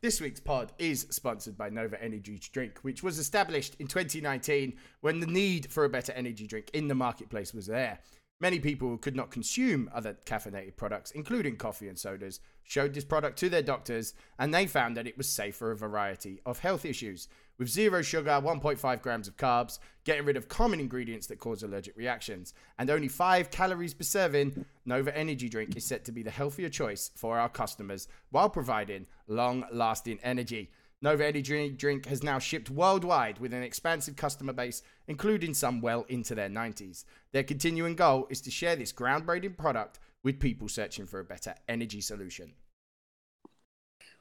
[0.00, 5.18] This week's pod is sponsored by Nova Energy Drink, which was established in 2019 when
[5.18, 7.98] the need for a better energy drink in the marketplace was there.
[8.40, 13.04] Many people who could not consume other caffeinated products, including coffee and sodas, showed this
[13.04, 16.60] product to their doctors and they found that it was safe for a variety of
[16.60, 17.26] health issues.
[17.58, 21.96] With zero sugar, 1.5 grams of carbs, getting rid of common ingredients that cause allergic
[21.96, 26.30] reactions, and only 5 calories per serving, Nova Energy Drink is set to be the
[26.30, 30.70] healthier choice for our customers while providing long lasting energy.
[31.00, 36.04] Nova Energy Drink has now shipped worldwide with an expansive customer base, including some well
[36.08, 37.04] into their 90s.
[37.32, 41.54] Their continuing goal is to share this groundbreaking product with people searching for a better
[41.68, 42.54] energy solution.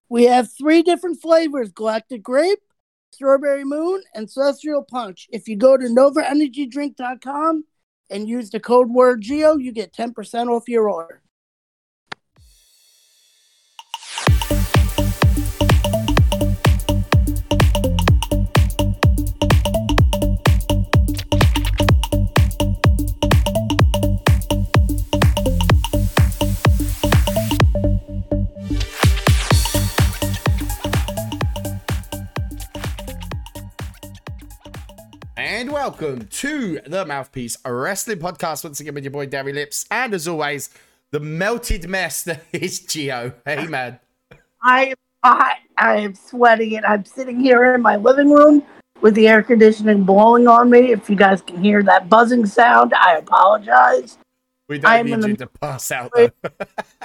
[0.08, 2.60] We have three different flavors Galactic Grape,
[3.12, 5.28] Strawberry Moon, and Celestial Punch.
[5.32, 7.64] If you go to NovaEnergyDrink.com
[8.12, 11.24] and use the code word GEO, you get 10% off your order.
[35.88, 40.28] Welcome to the Mouthpiece Wrestling Podcast once again with your boy Derry Lips, and as
[40.28, 40.70] always,
[41.12, 43.32] the melted mess that is Geo.
[43.46, 43.98] Hey man,
[44.62, 45.56] I am hot.
[45.78, 48.64] I am sweating and I'm sitting here in my living room
[49.00, 50.92] with the air conditioning blowing on me.
[50.92, 54.18] If you guys can hear that buzzing sound, I apologize.
[54.68, 56.32] we don't I'm need you to pass out though.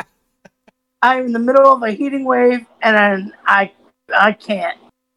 [1.02, 3.70] I'm in the middle of a heating wave and I
[4.12, 4.76] I can't.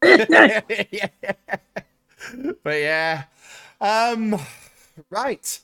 [2.62, 3.24] but yeah,
[3.80, 4.38] um,
[5.10, 5.60] right.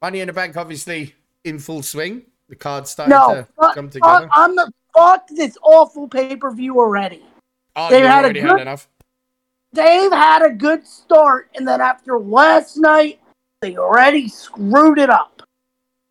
[0.00, 1.14] Money in the Bank, obviously
[1.44, 2.22] in full swing.
[2.48, 4.28] The cards starting No, to fuck, come fuck, together.
[4.32, 7.22] I'm the fuck this awful pay per view already.
[7.76, 8.88] Oh, they've had a already had good- enough.
[9.70, 13.20] They've had a good start, and then after last night,
[13.60, 15.42] they already screwed it up.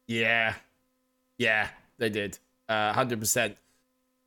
[0.05, 0.53] Yeah,
[1.39, 2.38] yeah, they did.
[2.69, 3.57] Uh, Hundred percent.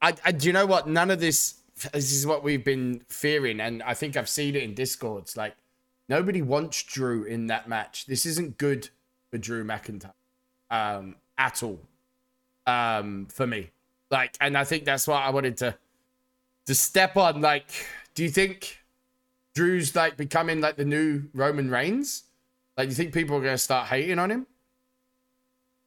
[0.03, 0.89] I, I, do you know what?
[0.89, 1.55] None of this.
[1.93, 5.37] This is what we've been fearing, and I think I've seen it in discords.
[5.37, 5.55] Like
[6.11, 8.05] nobody wants Drew in that match.
[8.05, 8.91] This isn't good
[9.31, 10.13] for Drew McIntyre,
[10.71, 11.81] um, at all.
[12.67, 13.71] Um, for me,
[14.11, 15.75] like, and I think that's why I wanted to
[16.67, 17.41] to step on.
[17.41, 17.71] Like,
[18.15, 18.79] do you think
[19.55, 22.25] Drew's like becoming like the new Roman Reigns?
[22.77, 24.47] Like, do you think people are gonna start hating on him?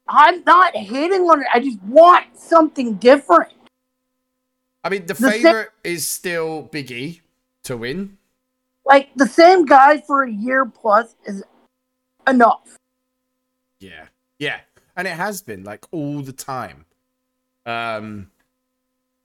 [0.08, 1.48] I'm not hating on it.
[1.54, 3.54] I just want something different.
[4.84, 7.22] I mean, the The favorite is still Big E
[7.64, 8.18] to win.
[8.86, 11.44] Like the same guy for a year plus is
[12.28, 12.78] enough.
[13.80, 14.08] Yeah,
[14.40, 14.60] yeah,
[14.96, 16.86] and it has been like all the time.
[17.66, 18.32] Um,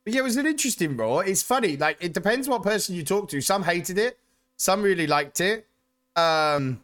[0.05, 1.19] but yeah, it was an interesting Raw.
[1.19, 3.41] It's funny, like it depends what person you talk to.
[3.41, 4.19] Some hated it,
[4.57, 5.67] some really liked it.
[6.17, 6.81] Um,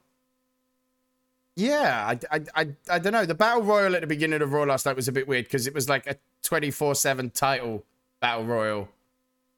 [1.57, 3.27] yeah, I, I, I, I don't know.
[3.27, 5.67] The battle royal at the beginning of Raw last night was a bit weird because
[5.67, 7.85] it was like a twenty four seven title
[8.21, 8.89] battle royal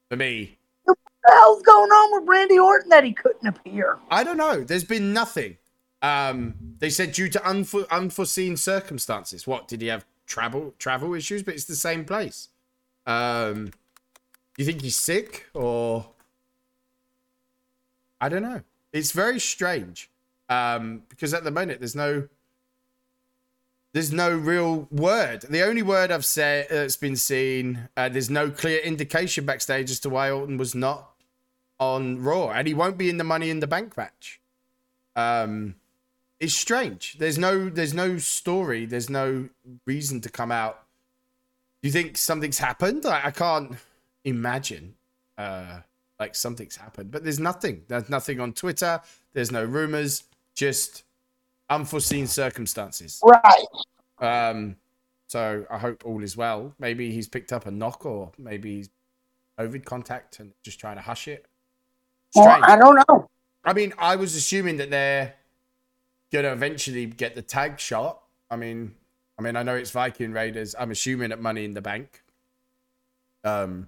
[0.09, 0.56] for me.
[1.27, 3.97] The hell's going on with Randy Orton that he couldn't appear?
[4.09, 4.63] I don't know.
[4.63, 5.57] There's been nothing.
[6.01, 9.45] Um, they said due to unfo- unforeseen circumstances.
[9.45, 11.43] What did he have travel travel issues?
[11.43, 12.47] But it's the same place.
[13.05, 13.71] Um,
[14.57, 16.11] you think he's sick or
[18.21, 18.61] I don't know.
[18.93, 20.09] It's very strange.
[20.49, 22.29] Um, because at the moment there's no
[23.91, 25.41] there's no real word.
[25.49, 29.99] The only word I've said that's been seen, uh, there's no clear indication backstage as
[30.01, 31.16] to why Orton was not
[31.79, 34.41] on Raw, and he won't be in the Money in the Bank match.
[35.15, 35.75] Um,
[36.39, 37.17] it's strange.
[37.17, 38.85] There's no, there's no story.
[38.85, 39.49] There's no
[39.85, 40.83] reason to come out.
[41.81, 43.05] Do you think something's happened?
[43.05, 43.75] I, I can't
[44.23, 44.95] imagine,
[45.37, 45.79] uh,
[46.19, 47.83] like something's happened, but there's nothing.
[47.87, 49.01] There's nothing on Twitter.
[49.33, 50.23] There's no rumors.
[50.55, 51.03] Just
[51.69, 53.21] unforeseen circumstances.
[53.23, 53.67] Right.
[54.19, 54.77] Um,
[55.27, 56.73] so I hope all is well.
[56.79, 58.89] Maybe he's picked up a knock, or maybe he's
[59.59, 61.45] COVID contact and just trying to hush it.
[62.31, 62.63] Strange.
[62.63, 63.29] I don't know.
[63.63, 65.33] I mean, I was assuming that they're
[66.31, 68.21] gonna eventually get the tag shot.
[68.49, 68.95] I mean,
[69.37, 70.75] I mean, I know it's Viking Raiders.
[70.77, 72.23] I'm assuming at Money in the Bank.
[73.43, 73.87] Um,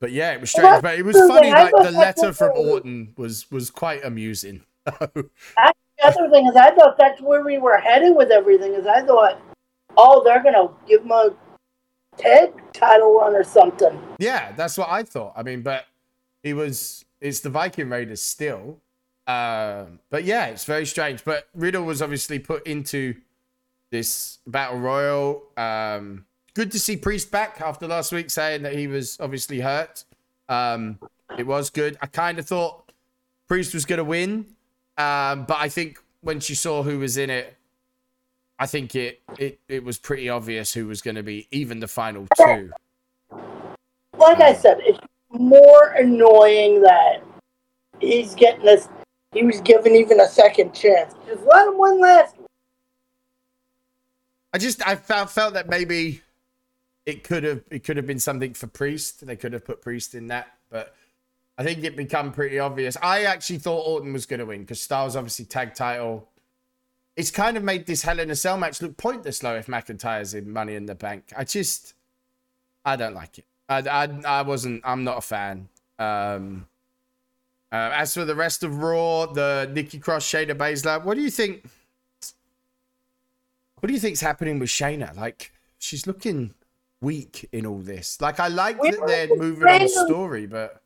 [0.00, 0.82] but yeah, it was strange.
[0.82, 1.50] But it was funny.
[1.50, 4.62] Like the letter from Orton was was quite amusing.
[5.98, 8.74] The other thing is, I thought that's where we were headed with everything.
[8.74, 9.40] Is I thought,
[9.96, 11.30] oh, they're gonna give him a
[12.18, 13.98] tag title run or something.
[14.18, 15.32] Yeah, that's what I thought.
[15.36, 15.86] I mean, but
[16.42, 18.80] he was it's the Viking Raiders still.
[19.26, 21.24] Um, but yeah, it's very strange.
[21.24, 23.14] But Riddle was obviously put into
[23.90, 25.42] this battle royal.
[25.56, 30.04] Um, good to see Priest back after last week saying that he was obviously hurt.
[30.48, 30.98] Um,
[31.36, 31.96] it was good.
[32.00, 32.92] I kind of thought
[33.48, 34.46] Priest was going to win,
[34.96, 37.56] um, but I think when she saw who was in it,
[38.58, 41.88] I think it it, it was pretty obvious who was going to be even the
[41.88, 42.70] final two.
[44.16, 44.98] Like I said, it's
[45.30, 47.22] more annoying that
[48.00, 48.88] he's getting this.
[49.32, 51.14] He was given even a second chance.
[51.26, 52.36] Just let him win last.
[54.52, 56.22] I just I felt felt that maybe
[57.04, 59.26] it could have it could have been something for Priest.
[59.26, 60.94] They could have put Priest in that, but
[61.58, 62.96] I think it become pretty obvious.
[63.02, 66.28] I actually thought Orton was going to win because Styles obviously tag title.
[67.16, 70.34] It's kind of made this Hell in a Cell match look pointless though if McIntyre's
[70.34, 71.32] in Money in the Bank.
[71.36, 71.94] I just
[72.84, 73.46] I don't like it.
[73.68, 74.82] I I, I wasn't.
[74.84, 75.68] I'm not a fan.
[75.98, 76.66] Um,
[77.72, 81.30] uh, as for the rest of Raw, the Nikki Cross, Shayna Baszler, what do you
[81.30, 81.64] think?
[83.80, 85.14] What do you think's happening with Shayna?
[85.16, 86.54] Like, she's looking
[87.00, 88.20] weak in all this.
[88.20, 90.80] Like, I like that they're moving on the story, but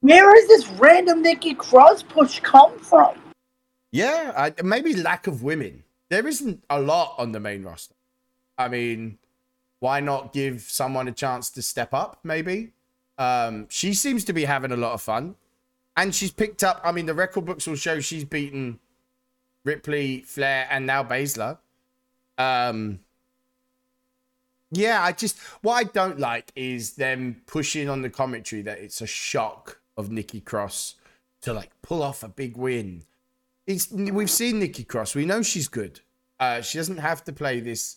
[0.00, 3.18] where is this random Nikki Cross push come from?
[3.90, 5.82] Yeah, I, maybe lack of women.
[6.10, 7.94] There isn't a lot on the main roster.
[8.56, 9.18] I mean,
[9.80, 12.18] why not give someone a chance to step up?
[12.24, 12.72] Maybe.
[13.16, 15.34] Um, she seems to be having a lot of fun,
[15.96, 16.80] and she's picked up.
[16.84, 18.78] I mean, the record books will show she's beaten
[19.64, 21.58] Ripley, Flair, and now Baszler.
[22.38, 23.00] Um,
[24.70, 29.00] yeah, I just what I don't like is them pushing on the commentary that it's
[29.00, 30.96] a shock of Nikki Cross
[31.42, 33.02] to like pull off a big win.
[33.66, 35.14] It's we've seen Nikki Cross.
[35.14, 36.00] We know she's good.
[36.38, 37.96] Uh, she doesn't have to play this.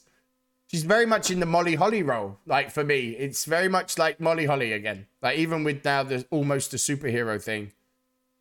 [0.72, 2.38] She's very much in the Molly Holly role.
[2.46, 5.06] Like for me, it's very much like Molly Holly again.
[5.22, 7.74] Like even with now the almost a superhero thing.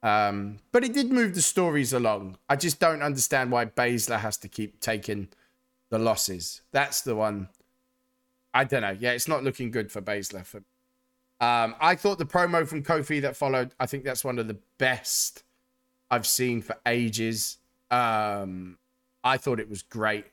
[0.01, 2.39] Um, but it did move the stories along.
[2.49, 5.27] I just don't understand why Baszler has to keep taking
[5.89, 6.63] the losses.
[6.71, 7.49] That's the one.
[8.55, 8.97] I don't know.
[8.97, 10.47] Yeah, it's not looking good for Baszler.
[10.47, 10.59] For
[11.41, 13.75] um, I thought the promo from Kofi that followed.
[13.81, 15.43] I think that's one of the best
[16.13, 17.57] I've seen for ages.
[17.91, 18.79] Um,
[19.25, 20.27] I thought it was great.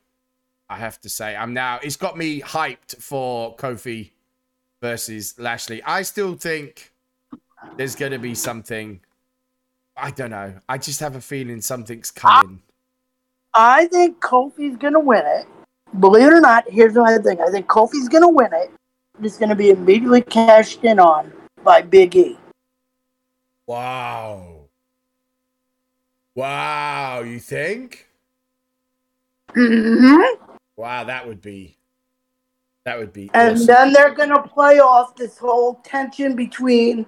[0.70, 1.80] I have to say, I'm now.
[1.82, 4.12] It's got me hyped for Kofi
[4.82, 5.82] versus Lashley.
[5.84, 6.92] I still think
[7.78, 9.00] there's going to be something.
[9.96, 10.54] I don't know.
[10.70, 12.62] I just have a feeling something's coming.
[13.58, 15.48] I think Kofi's gonna win it.
[16.00, 17.42] Believe it or not, here's another thing.
[17.42, 18.72] I think Kofi's gonna win it.
[19.24, 22.38] It's gonna be immediately cashed in on by Big E.
[23.66, 24.68] Wow.
[26.36, 28.08] Wow, you think?
[29.56, 30.57] Mm-hmm.
[30.78, 31.76] Wow, that would be
[32.86, 33.66] that would be And awesome.
[33.66, 37.06] then they're gonna play off this whole tension between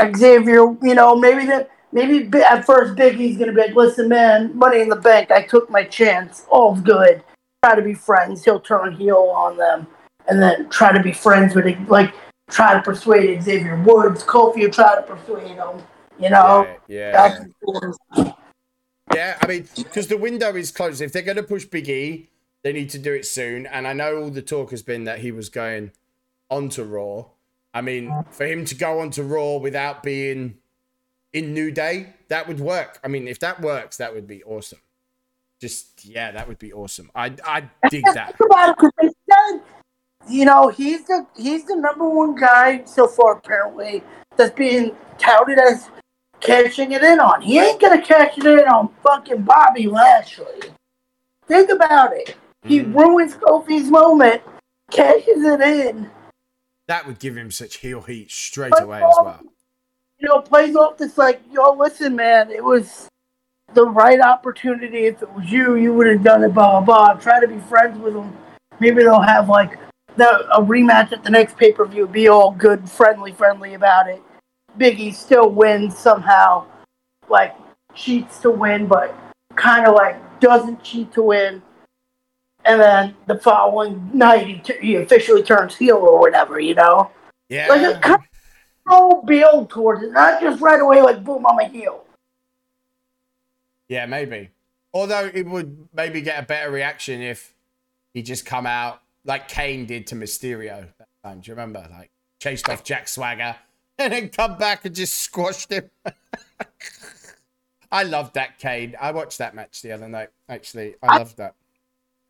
[0.00, 4.56] Xavier, you know, maybe that maybe at first Big E's gonna be like, listen, man,
[4.56, 7.22] money in the bank, I took my chance, all's good.
[7.62, 8.44] Try to be friends.
[8.44, 9.86] He'll turn heel on them,
[10.28, 12.14] and then try to be friends with it, like
[12.50, 14.22] try to persuade Xavier Woods.
[14.22, 15.82] Kofi will try to persuade him.
[16.20, 17.34] You know, yeah,
[17.66, 18.34] yeah.
[19.12, 21.00] Yeah, I mean, because the window is closed.
[21.02, 22.28] If they're going to push Big E,
[22.64, 23.66] they need to do it soon.
[23.66, 25.92] And I know all the talk has been that he was going
[26.50, 27.26] onto Raw.
[27.72, 30.56] I mean, for him to go onto Raw without being
[31.32, 32.98] in New Day, that would work.
[33.04, 34.78] I mean, if that works, that would be awesome.
[35.60, 37.10] Just yeah, that would be awesome.
[37.14, 38.34] I I dig that.
[38.40, 39.62] About it, 'cause they said,
[40.28, 44.02] you know, he's the he's the number one guy so far apparently
[44.36, 45.90] that's being touted as
[46.40, 47.42] cashing it in on.
[47.42, 50.70] He ain't gonna cash it in on fucking Bobby Lashley.
[51.46, 52.36] Think about it.
[52.64, 52.94] He Mm.
[52.94, 54.42] ruins Kofi's moment,
[54.90, 56.10] cashes it in,
[56.86, 59.40] That would give him such heel heat straight But, away as well.
[60.18, 63.08] you know, plays off this like, yo, listen, man, it was
[63.72, 65.06] the right opportunity.
[65.06, 67.20] If it was you, you would have done it, blah, blah, blah.
[67.20, 68.36] Try to be friends with him.
[68.80, 69.78] Maybe they'll have like
[70.16, 74.08] the, a rematch at the next pay per view, be all good, friendly, friendly about
[74.08, 74.22] it.
[74.78, 76.66] Biggie still wins somehow,
[77.28, 77.54] like
[77.94, 79.14] cheats to win, but
[79.56, 81.62] kind of like doesn't cheat to win.
[82.64, 87.10] And then the following night, he, t- he officially turns heel or whatever, you know?
[87.48, 87.68] Yeah.
[87.68, 88.26] Like a kind of
[88.88, 92.04] slow build towards it, not just right away, like boom, I'm a heel.
[93.88, 94.50] Yeah, maybe.
[94.92, 97.54] Although it would maybe get a better reaction if
[98.14, 101.40] he just come out like Kane did to Mysterio that time.
[101.40, 101.86] Do you remember?
[101.90, 103.56] Like chased off Jack Swagger
[103.98, 105.90] and then come back and just squashed him.
[107.92, 108.96] I loved that Kane.
[109.00, 110.30] I watched that match the other night.
[110.48, 111.54] Actually, I loved that.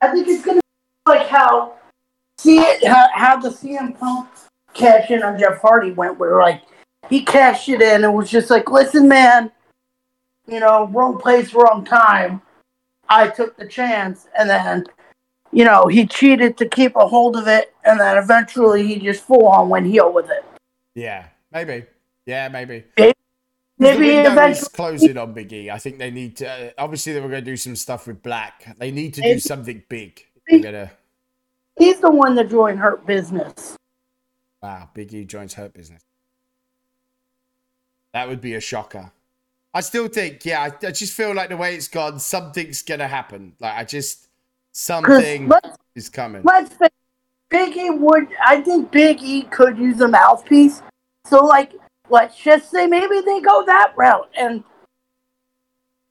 [0.05, 1.75] I think it's gonna be like how
[2.37, 4.29] see it how, how the CM Punk
[4.75, 6.63] cash in on Jeff Hardy went, where like
[7.09, 9.51] he cashed it in and was just like, listen, man,
[10.47, 12.43] you know, wrong place, wrong time.
[13.09, 14.85] I took the chance, and then
[15.53, 19.25] you know he cheated to keep a hold of it, and then eventually he just
[19.25, 20.45] full on went heel with it.
[20.95, 21.87] Yeah, maybe.
[22.27, 22.85] Yeah, maybe.
[22.99, 23.15] Maybe-
[23.79, 24.71] The Maybe window is eventually.
[24.73, 25.71] closing on Big E.
[25.71, 26.49] I think they need to.
[26.49, 28.77] Uh, obviously, they were going to do some stuff with Black.
[28.79, 30.25] They need to do something big.
[30.49, 30.93] They're gonna.
[31.77, 33.77] He's the one that joined Hurt Business.
[34.63, 36.05] Wow, Big E joins Hurt Business.
[38.13, 39.11] That would be a shocker.
[39.75, 43.09] I still think, yeah, I, I just feel like the way it's gone, something's gonna
[43.09, 43.55] happen.
[43.59, 44.29] Like I just
[44.71, 45.51] something
[45.97, 46.43] is coming.
[46.45, 46.77] let's
[47.49, 48.29] Big E would.
[48.47, 50.81] I think Big E could use a mouthpiece.
[51.27, 51.73] So like,
[52.09, 54.63] let's just say maybe they go that route and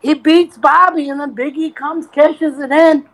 [0.01, 3.07] he beats Bobby, and then Big E comes, cashes it in,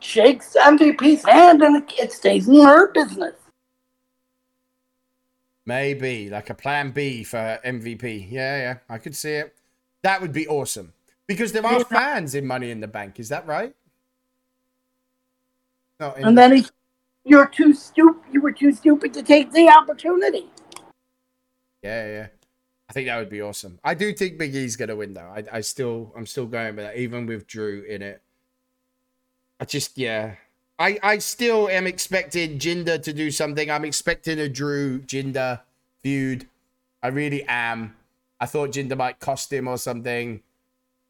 [0.00, 3.34] shakes MVP's hand, and it, stays in Hurt Business.
[5.64, 8.26] Maybe like a plan B for MVP.
[8.30, 9.54] Yeah, yeah, I could see it.
[10.02, 10.92] That would be awesome
[11.28, 11.84] because there are Yeah.
[11.84, 13.20] fans in Money in the Bank.
[13.20, 13.74] Is that right?
[16.00, 16.66] No, And the- then he,
[17.24, 18.22] you're too stupid.
[18.32, 20.50] You were too stupid to take the opportunity.
[21.86, 22.26] Yeah, yeah.
[22.88, 23.78] I think that would be awesome.
[23.82, 25.32] I do think Big E's gonna win though.
[25.34, 28.22] I, I still, I'm still going with that, even with Drew in it.
[29.60, 30.34] I just, yeah.
[30.78, 33.70] I, I still am expecting Jinder to do something.
[33.70, 35.60] I'm expecting a Drew Jinder
[36.02, 36.46] feud.
[37.02, 37.96] I really am.
[38.38, 40.42] I thought Jinder might cost him or something.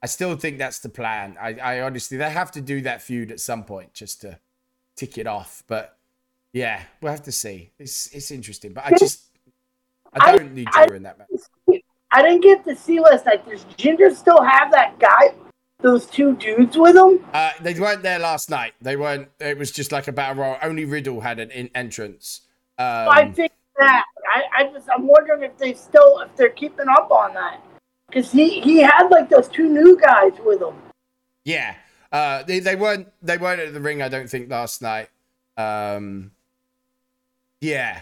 [0.03, 1.37] I still think that's the plan.
[1.41, 4.39] I, I honestly, they have to do that feud at some point just to
[4.95, 5.65] tick it off.
[5.67, 5.97] But
[6.53, 7.71] yeah, we'll have to see.
[7.79, 9.26] It's it's interesting, but I just
[10.21, 11.81] I I- don't need I- in that match.
[12.13, 13.47] I didn't get to see last night.
[13.49, 15.35] Does Jinder still have that guy,
[15.81, 17.25] those two dudes with him?
[17.35, 18.75] Uh, they weren't there last night.
[18.81, 19.29] They weren't.
[19.41, 20.57] It was just like a battle royal.
[20.63, 22.43] Only Riddle had an in- entrance.
[22.79, 24.05] Um, I think that.
[24.33, 27.61] I, I just I'm wondering if they still if they're keeping up on that
[28.09, 30.75] because he he had like those two new guys with him.
[31.45, 31.75] yeah,
[32.13, 34.01] uh, they they weren't they weren't at the ring.
[34.01, 35.11] I don't think last night.
[35.57, 36.31] Um,
[37.61, 38.01] yeah.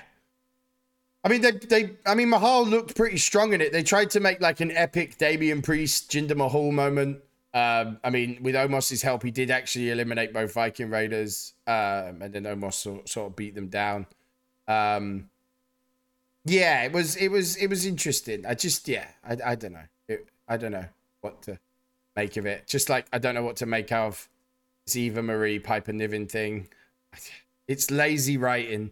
[1.24, 3.72] I mean, they, they, I mean, Mahal looked pretty strong in it.
[3.72, 7.22] They tried to make like an epic Damian Priest, Jinder Mahal moment.
[7.54, 12.32] Um, I mean, with Omos's help, he did actually eliminate both Viking Raiders, um, and
[12.32, 14.06] then Omos sort, sort of beat them down.
[14.68, 15.30] Um,
[16.44, 18.44] yeah, it was, it was, it was interesting.
[18.44, 20.86] I just, yeah, I, I don't know, it, I don't know
[21.22, 21.58] what to
[22.16, 22.66] make of it.
[22.66, 24.28] Just like I don't know what to make of
[24.86, 26.68] this Eva Marie Piper Niven thing.
[27.66, 28.90] It's lazy writing.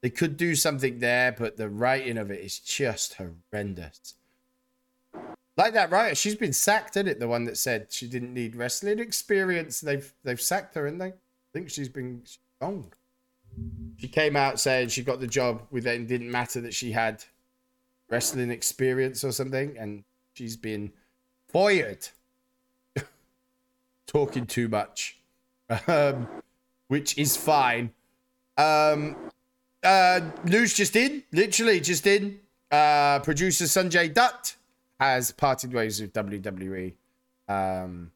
[0.00, 4.14] They could do something there, but the writing of it is just horrendous.
[5.56, 7.18] Like that writer, she's been sacked, isn't it?
[7.18, 9.80] The one that said she didn't need wrestling experience.
[9.80, 11.12] They've they've sacked her, and they I
[11.52, 12.22] think she's been
[12.60, 12.86] gone.
[13.96, 16.92] She came out saying she got the job with it and didn't matter that she
[16.92, 17.24] had
[18.08, 20.92] wrestling experience or something, and she's been
[21.48, 22.08] fired.
[24.06, 25.18] Talking too much,
[25.88, 26.28] um,
[26.86, 27.90] which is fine.
[28.56, 29.16] Um,
[29.82, 32.40] uh, news just in, literally just in.
[32.70, 34.56] Uh, producer Sanjay Dutt
[35.00, 36.92] has parted ways with WWE.
[37.48, 38.10] Um,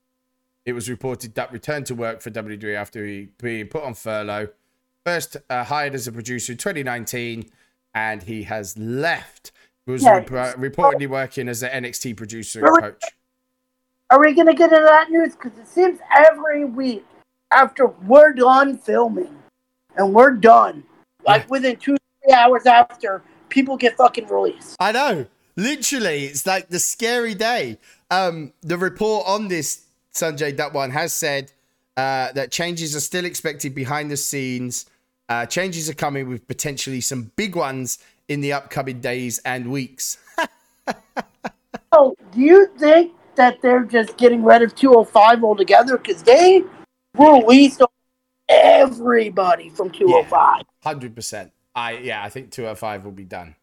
[0.67, 4.49] it was reported Dutt returned to work for WWE after he being put on furlough.
[5.05, 7.51] First uh, hired as a producer in 2019,
[7.95, 9.53] and he has left.
[9.87, 10.25] He was Yeah.
[10.31, 13.05] rep- reportedly working as an NXT producer and coach.
[14.11, 15.35] Are we gonna get into that news?
[15.35, 17.05] Because it seems every week
[17.51, 19.35] after we're done filming
[19.97, 20.85] and we're done,
[21.27, 24.77] like within two three hours after, people get fucking released.
[24.81, 25.27] I know.
[25.57, 27.79] Literally, it's like the scary day.
[28.11, 31.53] Um, the report on this Sanjay one has said
[31.97, 34.87] uh, that changes are still expected behind the scenes.
[35.29, 37.99] Uh, changes are coming with potentially some big ones
[38.29, 40.19] in the upcoming days and weeks.
[41.95, 45.99] So, do you think that they're just getting rid of 205 altogether?
[45.99, 46.63] Because they
[47.19, 47.83] released
[48.49, 50.63] everybody from 205.
[50.83, 51.53] Hundred percent.
[51.75, 53.55] I yeah, I think two hundred five will be done,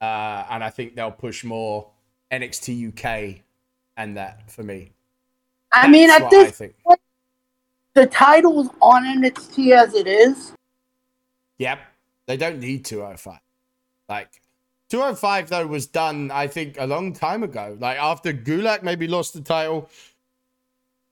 [0.00, 1.90] uh, and I think they'll push more
[2.32, 3.42] NXT UK
[3.96, 4.92] and that for me.
[5.72, 6.74] I mean, at this I think.
[7.94, 10.52] the title's on NXT as it is.
[11.58, 11.78] Yep.
[12.26, 13.38] They don't need 205.
[14.08, 14.42] Like
[14.90, 17.76] 205 though was done, I think, a long time ago.
[17.80, 19.88] Like after Gulak maybe lost the title.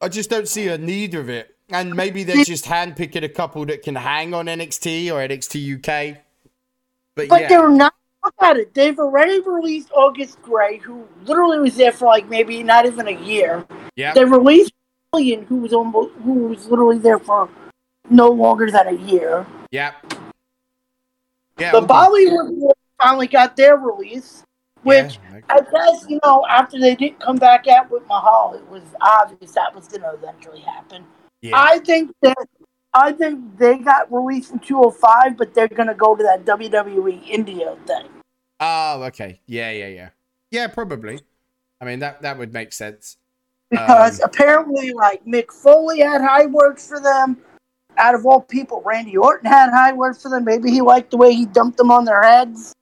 [0.03, 1.57] I just don't see a need of it.
[1.73, 6.19] And maybe they're just handpicking a couple that can hang on NXT or NXT UK.
[7.15, 7.49] But, But yeah.
[7.49, 7.95] they're not.
[8.23, 8.75] Look at it.
[8.75, 13.19] They've already released August Grey, who literally was there for like maybe not even a
[13.19, 13.67] year.
[13.97, 14.15] Yep.
[14.15, 14.73] They released
[15.13, 17.49] William, who was almost who was literally there for
[18.11, 19.47] no longer than a year.
[19.71, 19.95] Yep.
[21.59, 21.73] Yeah.
[21.73, 21.81] The.
[21.81, 24.45] Bollywood finally got their release,
[24.83, 28.69] which Yeah, I guess you know after they didn't come back out with Mahal, it
[28.69, 31.05] was obvious that was going to eventually happen.
[31.43, 31.53] Yeah.
[31.55, 32.37] I think that
[32.93, 37.27] I think they got released in 205, but they're going to go to that WWE
[37.29, 38.07] India thing.
[38.59, 39.41] Oh, okay.
[39.47, 40.09] Yeah, yeah, yeah.
[40.51, 41.21] Yeah, probably.
[41.81, 43.17] I mean that that would make sense.
[43.71, 47.39] Because Um, apparently, like Mick Foley had high words for them.
[47.97, 50.45] Out of all people, Randy Orton had high words for them.
[50.45, 52.75] Maybe he liked the way he dumped them on their heads.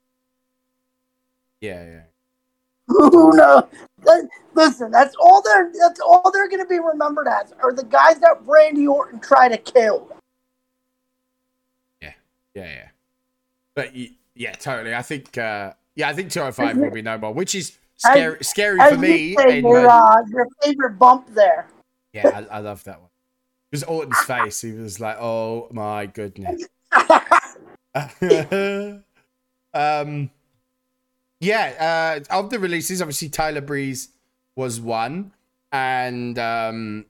[1.60, 2.02] Yeah, yeah.
[2.88, 3.64] Who knows?
[4.55, 8.19] Listen, that's all they're that's all they're going to be remembered as are the guys
[8.21, 10.09] that Randy Orton tried to kill.
[12.00, 12.12] Yeah,
[12.55, 12.64] yeah.
[12.64, 12.88] Yeah.
[13.75, 13.93] But
[14.35, 14.95] yeah, totally.
[14.95, 18.81] I think uh yeah, I think 205 will be no more, which is scary scary
[18.81, 19.35] As for me.
[19.35, 21.69] say, your, uh, your favorite bump there.
[22.12, 23.11] yeah, I, I love that one.
[23.71, 26.64] Because Orton's face, he was like, "Oh my goodness."
[29.75, 30.31] um,
[31.40, 34.09] yeah, uh, of the releases, obviously Tyler Breeze
[34.57, 35.33] was one,
[35.71, 37.07] and um,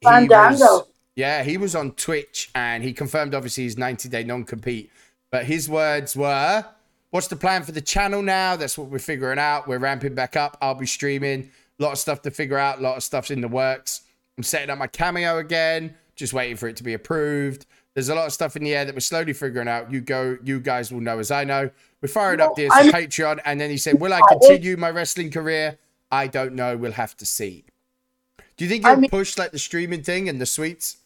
[0.00, 0.58] he Fandango.
[0.58, 4.90] was, yeah, he was on Twitch, and he confirmed obviously his ninety day non compete.
[5.30, 6.64] But his words were,
[7.10, 8.56] "What's the plan for the channel now?
[8.56, 9.66] That's what we're figuring out.
[9.66, 10.58] We're ramping back up.
[10.60, 11.50] I'll be streaming.
[11.80, 12.78] A lot of stuff to figure out.
[12.78, 14.02] A lot of stuff's in the works.
[14.36, 15.94] I'm setting up my cameo again.
[16.16, 18.84] Just waiting for it to be approved." There's a lot of stuff in the air
[18.84, 19.92] that we're slowly figuring out.
[19.92, 21.70] You go, you guys will know as I know.
[22.04, 24.76] We're firing up Well, this I'm- Patreon, and then he said, "Will I I- continue
[24.76, 25.78] my wrestling career?
[26.12, 26.76] I don't know.
[26.76, 27.64] We'll have to see."
[28.58, 30.98] Do you think I you'll mean- push like the streaming thing and the sweets?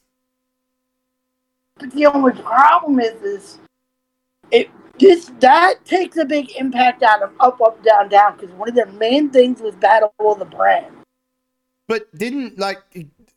[1.76, 3.59] But the only problem is, is
[4.50, 8.37] it this that takes a big impact out of up, up, down, down.
[8.37, 10.93] Because one of their main things was battle of the brand.
[11.87, 12.78] But didn't like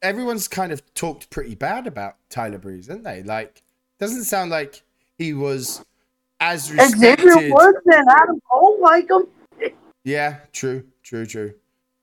[0.02, 3.22] everyone's kind of talked pretty bad about Tyler Breeze, didn't they?
[3.22, 3.62] Like,
[4.00, 4.82] doesn't sound like
[5.20, 5.86] he was
[6.42, 7.54] as Xavier.
[7.54, 9.24] Woods and Adam Cole like him.
[10.04, 11.54] Yeah, true, true, true.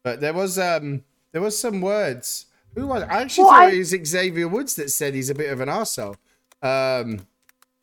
[0.04, 1.02] But there was um
[1.32, 2.46] there was some words.
[2.74, 5.34] Who was I actually Well, thought I- it was Xavier Woods that said he's a
[5.34, 6.14] bit of an arsehole.
[6.62, 7.26] Um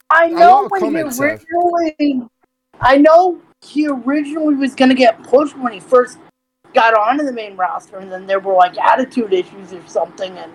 [0.09, 1.43] I know when he comments have.
[1.53, 2.29] originally,
[2.79, 6.19] I know he originally was going to get pushed when he first
[6.73, 10.51] got onto the main roster, and then there were like attitude issues or something, and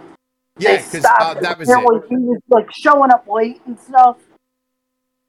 [0.59, 1.73] yeah, because uh, that was it.
[1.73, 4.17] Apparently He was like showing up late and stuff.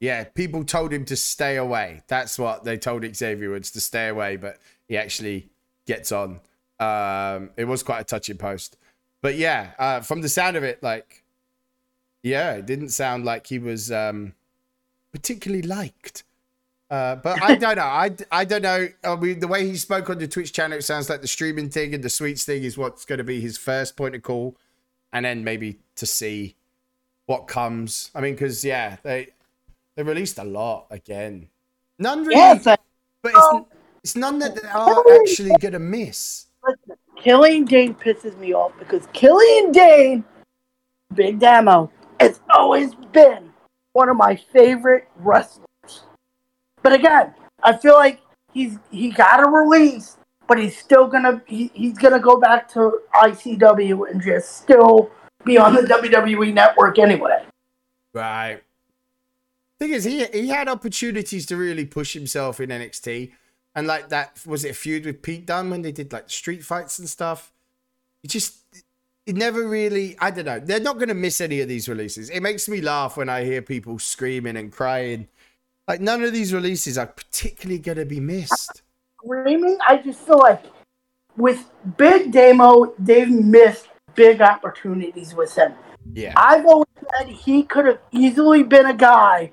[0.02, 2.02] Yeah, people told him to stay away.
[2.08, 5.48] That's what they told Xavier Woods to stay away, but he actually
[5.86, 6.40] gets on.
[6.80, 8.76] Um, it was quite a touching post,
[9.20, 11.22] but yeah, uh, from the sound of it, like,
[12.20, 14.34] yeah, it didn't sound like he was um,
[15.12, 16.24] particularly liked.
[16.90, 17.82] Uh, but I don't know.
[17.82, 18.88] I, I don't know.
[19.04, 21.70] I mean, the way he spoke on the Twitch channel, it sounds like the streaming
[21.70, 24.56] thing and the sweets thing is what's going to be his first point of call,
[25.12, 26.56] and then maybe to see
[27.26, 28.10] what comes.
[28.16, 29.28] I mean, because yeah, they
[29.96, 31.48] they released a lot again.
[31.98, 32.76] None really, Yes, I,
[33.22, 33.66] but it's, um,
[34.02, 36.46] it's none that they are actually gonna miss.
[36.64, 40.24] listen, Killian Dain pisses me off because Killian Dain,
[41.14, 43.52] Big Damo, has always been
[43.92, 45.66] one of my favorite wrestlers.
[46.82, 48.20] But again, I feel like
[48.52, 50.16] he's he got a release,
[50.48, 55.10] but he's still gonna he, he's gonna go back to ICW and just still
[55.44, 57.44] be on the WWE network anyway.
[58.12, 58.62] Right.
[59.82, 63.32] Thing is, he he had opportunities to really push himself in NXT,
[63.74, 66.64] and like that was it a feud with Pete Dunne when they did like street
[66.64, 67.50] fights and stuff.
[68.22, 68.58] It just
[69.26, 70.16] it never really.
[70.20, 70.60] I don't know.
[70.60, 72.30] They're not going to miss any of these releases.
[72.30, 75.26] It makes me laugh when I hear people screaming and crying.
[75.88, 78.82] Like none of these releases are particularly going to be missed.
[79.24, 80.62] Screaming, I just feel like
[81.36, 85.72] with Big Damo, they've missed big opportunities with him.
[86.14, 86.34] Yeah.
[86.36, 86.86] I've always
[87.18, 89.50] said he could have easily been a guy.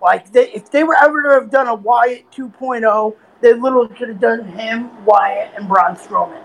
[0.00, 4.08] Like, they, if they were ever to have done a Wyatt 2.0, they literally could
[4.08, 6.42] have done him, Wyatt, and Braun Strowman.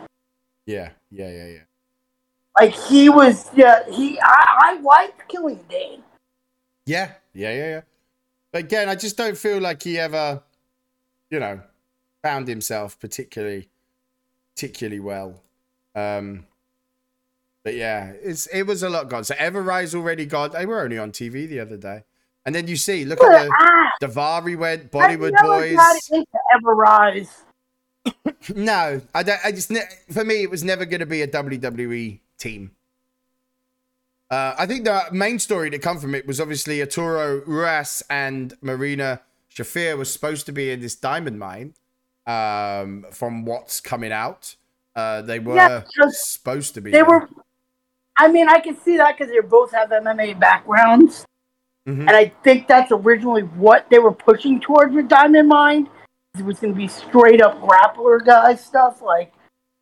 [0.65, 0.91] Yeah.
[1.11, 1.29] Yeah.
[1.29, 1.47] Yeah.
[1.47, 1.59] Yeah.
[2.59, 6.01] Like, he was, yeah, he, I, I liked Killian Dain.
[6.85, 7.81] Yeah, yeah, yeah, yeah.
[8.51, 10.41] But again, I just don't feel like he ever,
[11.29, 11.61] you know,
[12.21, 13.69] found himself particularly,
[14.53, 15.41] particularly well.
[15.95, 16.45] Um,
[17.63, 19.23] but yeah, it's it was a lot gone.
[19.23, 20.51] So Everrise already gone.
[20.51, 22.03] They were only on TV the other day,
[22.45, 23.31] and then you see, look at
[23.99, 25.77] the Daivari went, Bollywood Boys.
[26.53, 27.43] Ever Rise.
[28.55, 29.39] No, I don't.
[29.43, 29.81] I just ne-
[30.11, 32.71] for me, it was never going to be a WWE team.
[34.29, 38.53] Uh, I think the main story to come from it was obviously Arturo Ruas and
[38.61, 41.73] Marina Shafir was supposed to be in this diamond mine.
[42.27, 44.55] Um, from what's coming out,
[44.95, 46.91] uh, they were Yeah, supposed to be.
[46.91, 47.27] They were,
[48.17, 51.25] I mean, I can see that because they both have MMA backgrounds.
[51.87, 51.99] Mhm.
[52.01, 55.89] And I think that's originally what they were pushing towards with Diamond Mine.
[56.37, 59.31] It was going to be straight up grappler guy stuff, like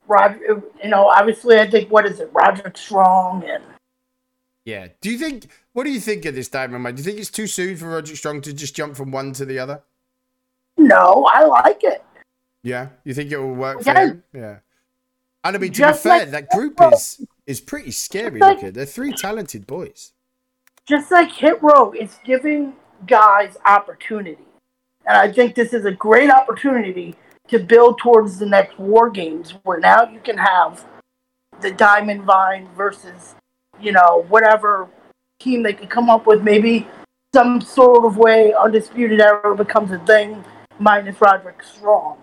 [0.07, 0.61] Roger.
[0.83, 3.63] You know, obviously, I think what is it, Roger Strong, and
[4.65, 4.87] Yeah.
[5.01, 5.47] Do you think?
[5.73, 6.95] What do you think of this diamond Mine?
[6.95, 9.45] Do you think it's too soon for Roger Strong to just jump from one to
[9.45, 9.81] the other?
[10.77, 12.03] No, I like it.
[12.63, 14.05] Yeah, you think it will work for Yeah.
[14.07, 14.23] him?
[14.33, 14.57] Yeah.
[15.43, 18.57] And I mean, to Just be fair, like- that group is is pretty scary like-
[18.57, 18.71] looking.
[18.73, 20.13] They're three talented boys.
[20.87, 22.73] Just like Hit Row, it's giving
[23.07, 24.45] guys opportunity.
[25.05, 27.15] And I think this is a great opportunity
[27.47, 30.85] to build towards the next War Games where now you can have
[31.61, 33.35] the Diamond Mine versus,
[33.79, 34.89] you know, whatever
[35.39, 36.41] team they could come up with.
[36.41, 36.87] Maybe
[37.33, 40.43] some sort of way Undisputed Era becomes a thing
[40.79, 42.17] minus Roderick Strong.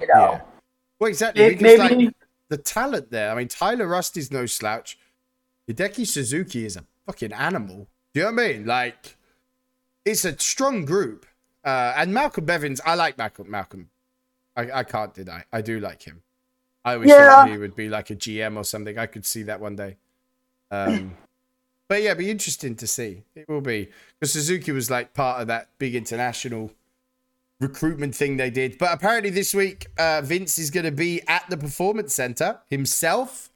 [0.00, 0.14] You know?
[0.14, 0.40] Yeah.
[0.98, 1.44] Well, exactly.
[1.44, 2.14] It- maybe like
[2.48, 3.30] the talent there.
[3.30, 4.98] I mean, Tyler Rust is no slouch.
[5.68, 7.88] Hideki Suzuki is a fucking animal.
[8.12, 8.66] Do you know what I mean?
[8.66, 9.16] Like,
[10.04, 11.26] it's a strong group.
[11.64, 13.50] Uh, and Malcolm Bivens, I like Malcolm.
[13.50, 13.88] Malcolm,
[14.56, 15.44] I, I can't deny.
[15.52, 16.22] I do like him.
[16.84, 17.36] I always Yeah.
[17.36, 18.98] thought he would be like a GM or something.
[18.98, 19.96] I could see that one day.
[20.70, 21.16] Um,
[21.88, 23.22] but yeah, be interesting to see.
[23.34, 23.88] It will be
[24.20, 26.70] because Suzuki was like part of that big international
[27.60, 28.76] recruitment thing they did.
[28.76, 33.50] But apparently this week, uh, Vince is going to be at the Performance Center himself.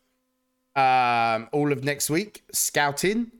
[0.74, 3.32] Um, all of next week, scouting.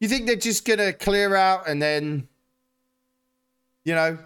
[0.00, 2.28] You think they're just to clear out and then,
[3.84, 4.18] you know,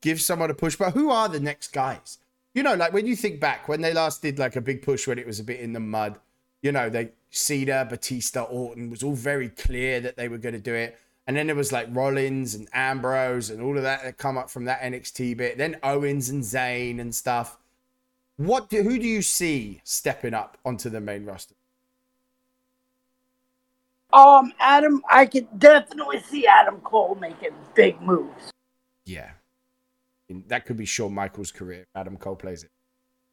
[0.00, 0.76] give someone a push?
[0.76, 2.18] But who are the next guys?
[2.54, 5.06] You know, like when you think back when they last did like a big push
[5.06, 6.18] when it was a bit in the mud.
[6.60, 10.60] You know, they Cena, Batista, Orton was all very clear that they were going to
[10.60, 10.98] do it.
[11.26, 14.50] And then there was like Rollins and Ambrose and all of that that come up
[14.50, 15.56] from that NXT bit.
[15.56, 17.58] Then Owens and Zayn and stuff.
[18.36, 21.54] What do, who do you see stepping up onto the main roster?
[24.12, 28.50] Um, Adam, I could definitely see Adam Cole making big moves.
[29.04, 29.30] Yeah.
[30.28, 31.86] And that could be Shawn Michaels' career.
[31.94, 32.70] Adam Cole plays it.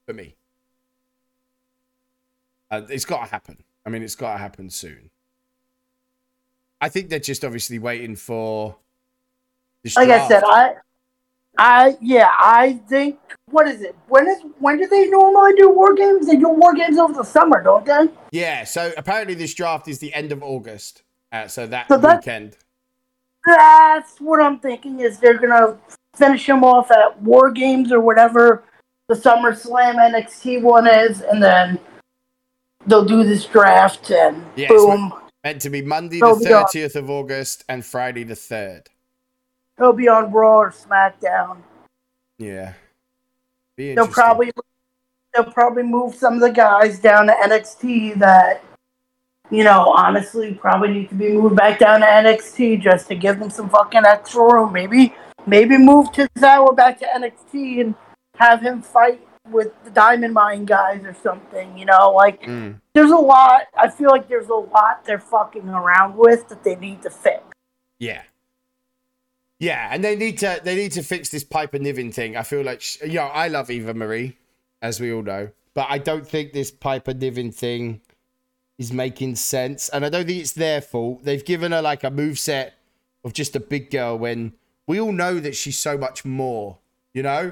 [0.05, 0.35] For me.
[2.71, 3.63] Uh, it's got to happen.
[3.85, 5.09] I mean, it's got to happen soon.
[6.81, 8.77] I think they're just obviously waiting for.
[9.95, 10.43] Like I said.
[10.45, 10.73] I,
[11.59, 13.19] I, yeah, I think.
[13.51, 13.95] What is it?
[14.07, 16.27] When is when do they normally do war games?
[16.27, 18.07] They do war games over the summer, don't they?
[18.31, 21.03] Yeah, so apparently this draft is the end of August.
[21.31, 22.57] Uh, so that So that- weekend.
[23.45, 24.99] That's what I'm thinking.
[24.99, 25.77] Is they're gonna
[26.15, 28.63] finish them off at war games or whatever
[29.07, 31.79] the Summer Slam NXT one is, and then
[32.85, 37.63] they'll do this draft and Yes, boom, Meant to be Monday the 30th of August
[37.69, 38.87] and Friday the 3rd.
[39.79, 41.57] They'll be on Raw or SmackDown.
[42.37, 42.73] Yeah.
[43.95, 44.51] They'll probably
[45.33, 48.63] they'll probably move some of the guys down to NXT that
[49.49, 53.39] you know honestly probably need to be moved back down to NXT just to give
[53.39, 54.73] them some fucking extra room.
[54.73, 55.13] Maybe
[55.47, 57.95] maybe move Tozawa back to NXT and
[58.35, 61.77] have him fight with the Diamond Mine guys or something.
[61.77, 62.81] You know, like Mm.
[62.93, 63.63] there's a lot.
[63.77, 67.43] I feel like there's a lot they're fucking around with that they need to fix.
[67.97, 68.23] Yeah.
[69.59, 72.37] Yeah, and they need to they need to fix this Piper Niven thing.
[72.37, 74.37] I feel like sh- you know, I love Eva Marie,
[74.81, 78.01] as we all know, but I don't think this Piper Niven thing
[78.77, 81.25] is making sense, and I don't think it's their fault.
[81.25, 82.75] They've given her like a move set
[83.25, 84.53] of just a big girl when
[84.87, 86.77] we all know that she's so much more,
[87.13, 87.51] you know.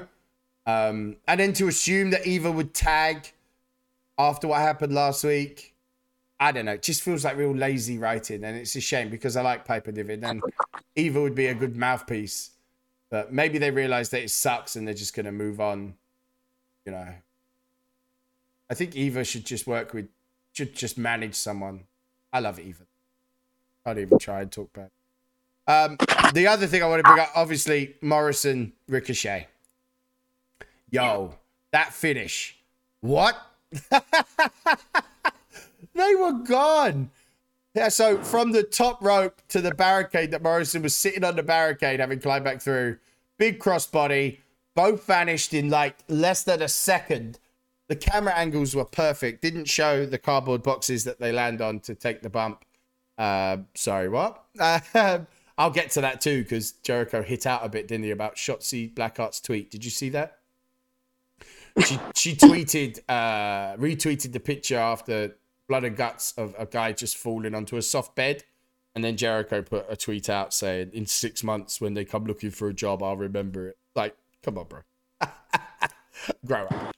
[0.66, 3.32] Um, and then to assume that Eva would tag
[4.18, 5.74] after what happened last week,
[6.40, 6.72] I don't know.
[6.72, 9.90] It just feels like real lazy writing, and it's a shame because I like Piper
[9.90, 10.42] Niven and
[10.96, 12.50] Eva would be a good mouthpiece.
[13.10, 15.94] But maybe they realize that it sucks and they're just going to move on.
[16.84, 17.08] You know,
[18.70, 20.08] I think Eva should just work with,
[20.52, 21.84] should just manage someone.
[22.32, 22.84] I love Eva.
[23.86, 24.90] I'd even try and talk back.
[25.66, 25.96] Um,
[26.34, 29.48] the other thing I want to bring up, obviously, Morrison Ricochet.
[30.90, 31.34] Yo,
[31.72, 32.58] that finish.
[33.00, 33.36] What?
[35.98, 37.10] they were gone.
[37.74, 41.42] Yeah, so from the top rope to the barricade that Morrison was sitting on the
[41.42, 42.98] barricade, having climbed back through,
[43.36, 44.38] big crossbody,
[44.74, 47.38] both vanished in like less than a second.
[47.88, 49.42] The camera angles were perfect.
[49.42, 52.64] Didn't show the cardboard boxes that they land on to take the bump.
[53.16, 54.44] Uh, sorry, what?
[54.58, 54.80] Uh,
[55.58, 58.94] I'll get to that too because Jericho hit out a bit, didn't he, about Shotzi
[58.94, 59.70] Blackheart's tweet?
[59.70, 60.38] Did you see that?
[61.84, 65.36] She she tweeted, uh, retweeted the picture after
[65.68, 68.44] blood and guts of a guy just falling onto a soft bed.
[68.94, 72.50] And then Jericho put a tweet out saying, in six months, when they come looking
[72.50, 73.78] for a job, I'll remember it.
[73.94, 74.80] Like, come on, bro.
[76.46, 76.96] Grow up.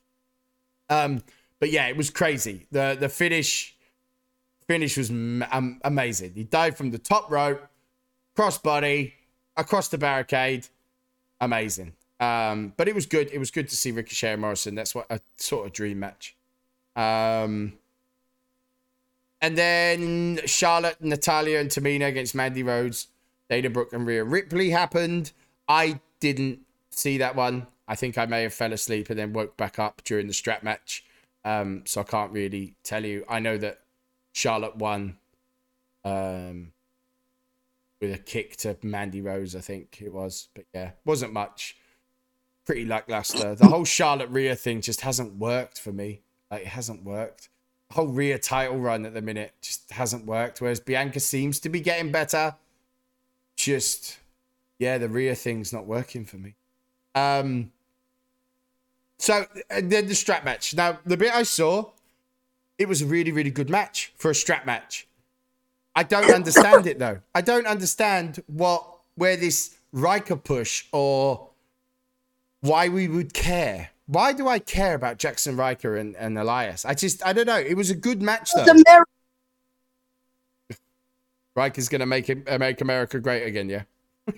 [0.88, 1.22] Um,
[1.59, 2.66] but yeah, it was crazy.
[2.70, 3.76] The the finish
[4.66, 6.33] finish was um, amazing.
[6.35, 7.61] He dived from the top rope,
[8.37, 9.12] crossbody,
[9.56, 10.68] across the barricade.
[11.40, 11.92] Amazing.
[12.18, 13.30] Um, but it was good.
[13.33, 14.74] It was good to see Ricochet and Morrison.
[14.74, 16.37] That's what a sort of dream match.
[16.96, 17.74] Um,
[19.40, 23.09] and then Charlotte, Natalya, and Tamina against Mandy Rose,
[23.48, 25.33] Dana Brooke, and Rhea Ripley happened.
[25.68, 27.66] I didn't see that one.
[27.88, 30.62] I think I may have fell asleep and then woke back up during the strap
[30.62, 31.05] match.
[31.44, 33.24] Um, so I can't really tell you.
[33.29, 33.81] I know that
[34.33, 35.16] Charlotte won
[36.05, 36.72] um,
[38.00, 40.48] with a kick to Mandy Rose, I think it was.
[40.55, 41.76] But yeah, wasn't much.
[42.66, 43.55] Pretty lackluster.
[43.55, 46.20] The whole Charlotte Rhea thing just hasn't worked for me.
[46.50, 47.48] Like, it hasn't worked.
[47.92, 50.61] Whole Rhea title run at the minute just hasn't worked.
[50.61, 52.55] Whereas Bianca seems to be getting better.
[53.57, 54.18] Just,
[54.79, 56.55] yeah, the Rhea thing's not working for me.
[57.14, 57.72] Um,
[59.18, 60.74] so then the strap match.
[60.74, 61.90] Now the bit I saw,
[62.79, 65.07] it was a really really good match for a strap match.
[65.94, 67.20] I don't understand it though.
[67.35, 71.48] I don't understand what where this Ryker push or
[72.61, 73.90] why we would care.
[74.10, 76.84] Why do I care about Jaxson Ryker and, and Elias?
[76.84, 77.60] I just I don't know.
[77.60, 78.64] It was a good match though.
[78.64, 79.06] Amer-
[81.54, 83.82] Ryker's gonna make it make America great again, yeah.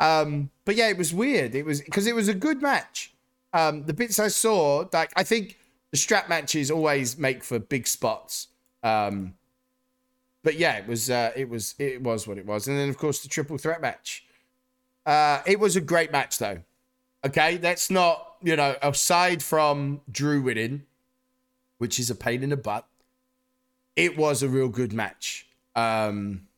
[0.00, 1.54] um, but yeah, it was weird.
[1.54, 3.14] It was because it was a good match.
[3.54, 5.56] Um, the bits I saw, like I think
[5.92, 8.48] the strap matches always make for big spots.
[8.82, 9.32] Um,
[10.42, 12.98] but yeah, it was uh, it was it was what it was, and then of
[12.98, 14.26] course the triple threat match.
[15.06, 16.58] Uh, it was a great match though.
[17.24, 20.84] Okay, that's not you know aside from Drew winning,
[21.78, 22.86] which is a pain in the butt.
[23.94, 25.46] It was a real good match.
[25.76, 26.48] Um,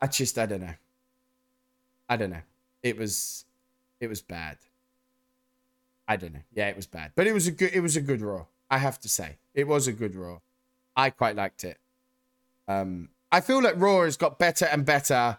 [0.00, 0.74] I just I don't know.
[2.08, 2.42] I don't know.
[2.82, 3.44] It was
[4.00, 4.58] it was bad.
[6.06, 6.42] I don't know.
[6.52, 8.46] Yeah, it was bad, but it was a good it was a good Raw.
[8.70, 10.40] I have to say, it was a good Raw.
[10.94, 11.78] I quite liked it.
[12.66, 15.38] Um, I feel like Raw has got better and better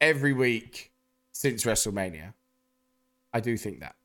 [0.00, 0.91] every week
[1.32, 2.32] since WrestleMania.
[3.32, 3.96] I do think that.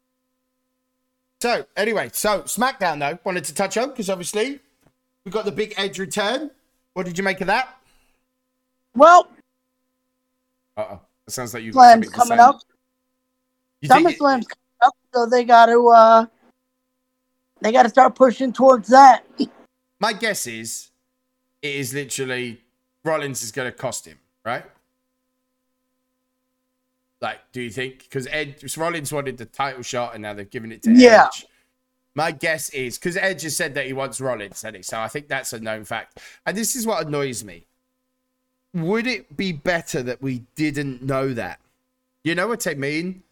[1.39, 4.59] So anyway, so SmackDown though wanted to touch on because obviously
[5.23, 6.49] we got the big Edge return.
[6.93, 7.77] What did you make of that?
[8.95, 9.27] well,
[10.75, 12.59] Uh oh, it sounds like you got something Slam's coming up.
[13.81, 16.25] You SummerSlam's coming up, so they got to uh,
[17.61, 19.23] they got to start pushing towards that.
[19.99, 20.89] my guess is
[21.61, 22.61] it is literally
[23.03, 24.65] Rollins is going to cost him, right?
[27.21, 28.03] Like, do you think?
[28.03, 31.27] Because Edge Rollins wanted the title shot, and now they've given it to Yeah.
[31.27, 31.45] Edge.
[32.13, 34.83] My guess is because Edge has said that he wants Rollins, hasn't he?
[34.83, 36.19] So I think that's a known fact.
[36.45, 37.65] And this is what annoys me.
[38.73, 41.59] Would it be better that we didn't know that?
[42.23, 43.23] You know what I mean?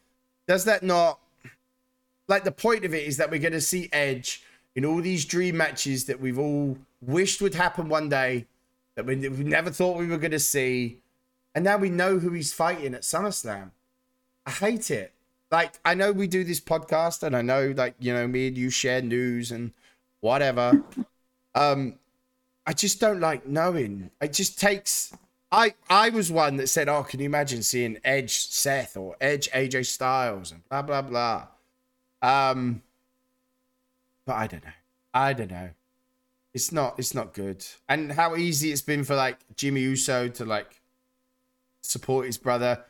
[0.47, 1.19] Does that not
[2.27, 4.43] like the point of it is that we're going to see Edge
[4.75, 8.45] in all these dream matches that we've all wished would happen one day,
[8.95, 10.99] that we, we never thought we were going to see,
[11.55, 13.71] and now we know who he's fighting at SummerSlam.
[14.45, 15.13] I hate it.
[15.49, 18.57] Like I know we do this podcast, and I know like you know me and
[18.57, 19.71] you share news and
[20.19, 20.83] whatever.
[21.55, 21.95] um,
[22.67, 24.11] I just don't like knowing.
[24.21, 25.15] It just takes.
[25.51, 29.49] I I was one that said, "Oh, can you imagine seeing Edge Seth or Edge
[29.51, 31.47] AJ Styles and blah blah blah."
[32.21, 32.81] Um,
[34.25, 34.71] but I don't know.
[35.13, 35.69] I don't know.
[36.53, 36.99] It's not.
[36.99, 37.65] It's not good.
[37.87, 40.81] And how easy it's been for like Jimmy Uso to like
[41.85, 42.83] support his brother.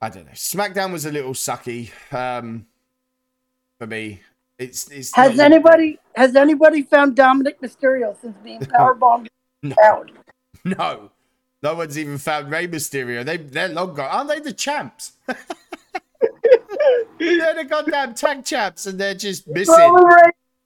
[0.00, 0.32] I don't know.
[0.32, 2.66] SmackDown was a little sucky um,
[3.78, 4.20] for me.
[4.58, 4.88] It's.
[4.90, 9.28] it's Has anybody has anybody found Dominic Mysterio since being powerbombed
[9.62, 9.74] No.
[9.82, 10.10] out?
[10.64, 11.10] No.
[11.62, 13.24] No one's even found Rey Mysterio.
[13.24, 14.08] They they're long gone.
[14.10, 15.12] Aren't they the champs?
[15.26, 15.36] they're
[17.54, 19.74] the goddamn tag champs, and they're just missing.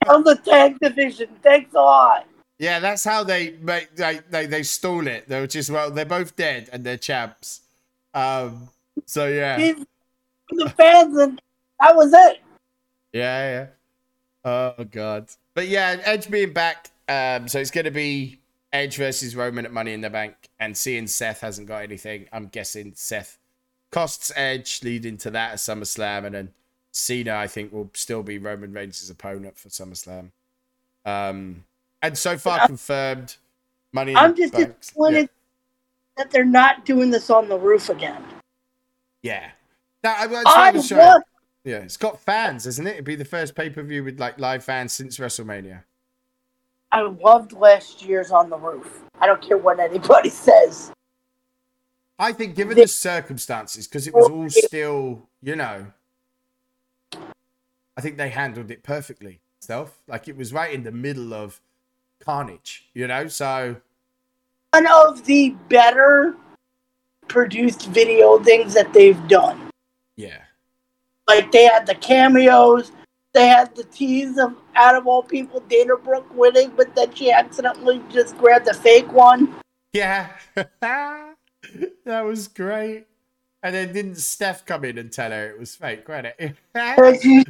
[0.08, 1.28] Of the tag division.
[1.42, 2.26] Thanks a lot.
[2.58, 5.28] Yeah, that's how they make they they, they stole it.
[5.28, 7.62] They were just well, they're both dead and they're champs.
[8.14, 8.68] Um.
[9.06, 9.86] So yeah, yeah, He's
[10.50, 11.40] the fans, and
[11.80, 12.40] that was it.
[13.12, 13.66] yeah.
[14.44, 15.28] Oh god.
[15.54, 16.90] But yeah, Edge being back.
[17.08, 17.48] Um.
[17.48, 18.38] So it's gonna be
[18.72, 22.28] Edge versus Roman at Money in the Bank, and seeing Seth hasn't got anything.
[22.32, 23.38] I'm guessing Seth
[23.90, 26.48] costs Edge, leading to that at SummerSlam, and then
[26.92, 30.30] Cena, I think, will still be Roman Reigns' opponent for SummerSlam.
[31.04, 31.64] Um.
[32.02, 33.36] And so far confirmed.
[33.92, 34.16] Money.
[34.16, 34.78] I'm just Bank.
[34.80, 35.30] disappointed
[36.16, 38.22] that they're not doing this on the roof again.
[39.22, 39.50] Yeah.
[40.02, 41.24] That, I, I was want,
[41.64, 42.94] Yeah, it's got fans, isn't it?
[42.94, 45.82] It'd be the first pay per view with like live fans since WrestleMania.
[46.90, 49.02] I loved last year's on the roof.
[49.20, 50.92] I don't care what anybody says.
[52.18, 55.86] I think, given the circumstances, because it was all still, you know,
[57.96, 59.40] I think they handled it perfectly.
[59.60, 61.60] Self, like it was right in the middle of
[62.24, 63.28] carnage, you know.
[63.28, 63.76] So
[64.72, 66.34] One of the better
[67.28, 69.70] produced video things that they've done.
[70.16, 70.42] yeah,
[71.28, 72.92] Like they had the cameos,
[73.32, 77.30] they had the tease of out of all people Dana Brooke winning, but then she
[77.32, 79.54] accidentally just grabbed the fake one.
[79.92, 80.28] yeah,
[80.80, 83.06] that was great.
[83.64, 86.56] And then didn't Steph come in and tell her it was fake, wasn't it?
[86.74, 87.44] Because you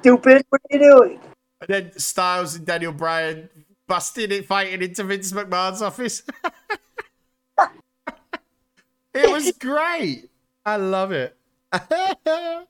[0.00, 0.44] stupid.
[0.50, 1.20] What are you doing?
[1.60, 3.48] And then Styles and Daniel Bryan
[3.86, 6.22] busting it, fighting into Vince McMahon's office.
[9.14, 10.30] it was great.
[10.64, 11.36] I love it.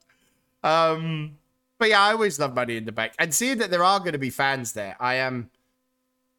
[0.63, 1.37] um,
[1.79, 4.13] but yeah, I always love Money in the Bank, and seeing that there are going
[4.13, 5.51] to be fans there, I am.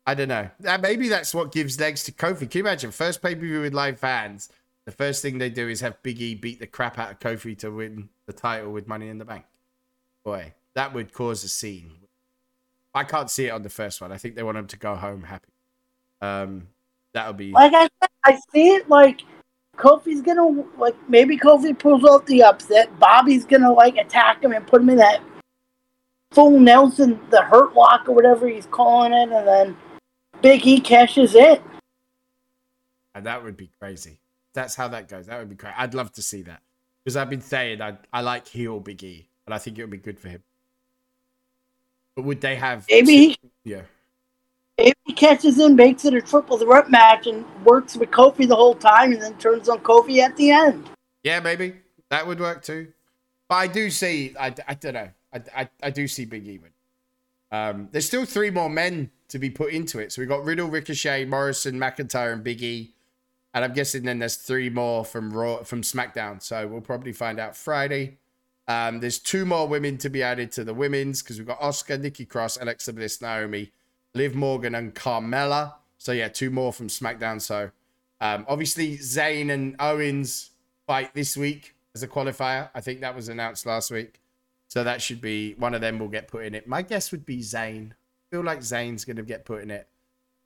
[0.05, 0.49] I don't know.
[0.65, 2.49] Uh, Maybe that's what gives legs to Kofi.
[2.49, 4.49] Can you imagine first pay per view with live fans?
[4.85, 7.57] The first thing they do is have Big E beat the crap out of Kofi
[7.59, 9.45] to win the title with Money in the Bank.
[10.25, 11.91] Boy, that would cause a scene.
[12.93, 14.11] I can't see it on the first one.
[14.11, 15.49] I think they want him to go home happy.
[16.21, 16.67] Um,
[17.13, 19.21] that'll be Like I said, I see it like
[19.77, 22.97] Kofi's gonna like maybe Kofi pulls off the upset.
[22.99, 25.21] Bobby's gonna like attack him and put him in that
[26.31, 29.77] full Nelson, the hurt lock or whatever he's calling it, and then
[30.41, 31.57] Big E cashes in.
[33.15, 34.19] and that would be crazy.
[34.53, 35.25] That's how that goes.
[35.25, 35.73] That would be great.
[35.77, 36.61] I'd love to see that
[37.03, 39.89] because I've been saying I I like heel Big E, and I think it would
[39.89, 40.43] be good for him.
[42.15, 42.85] But would they have?
[42.89, 43.81] Maybe he, Yeah.
[44.77, 48.55] maybe he catches in, makes it a triple threat match, and works with Kofi the
[48.55, 50.89] whole time, and then turns on Kofi at the end.
[51.23, 51.75] Yeah, maybe
[52.09, 52.93] that would work too.
[53.49, 56.59] But I do see, I, I don't know, I, I, I do see Big E
[56.59, 56.71] win.
[57.51, 60.11] Um, there's still three more men to be put into it.
[60.11, 62.93] So we got Riddle, Ricochet, Morrison, McIntyre, and Big E.
[63.53, 66.41] And I'm guessing then there's three more from Raw, from SmackDown.
[66.41, 68.17] So we'll probably find out Friday.
[68.67, 71.99] Um, there's two more women to be added to the women's because we've got Asuka,
[71.99, 73.71] Nikki Cross, Alexa Bliss, Naomi,
[74.13, 75.73] Liv Morgan, and Carmella.
[75.97, 77.41] So yeah, two more from SmackDown.
[77.41, 77.71] So
[78.21, 80.51] um, obviously Zayn and Owens
[80.87, 82.69] fight this week as a qualifier.
[82.73, 84.19] I think that was announced last week.
[84.67, 86.67] So that should be one of them will get put in it.
[86.67, 87.91] My guess would be Zayn.
[87.91, 87.95] I
[88.31, 89.87] feel like Zayn's going to get put in it.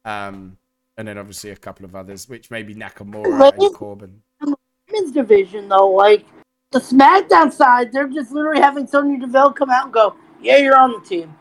[0.04, 0.58] Um,
[0.98, 4.22] and then obviously a couple of others, which maybe Nakamura and Corbin.
[4.42, 6.26] Women's division though, like
[6.72, 10.78] the SmackDown side, they're just literally having Sonya Deville come out and go, "Yeah, you're
[10.78, 11.36] on the team."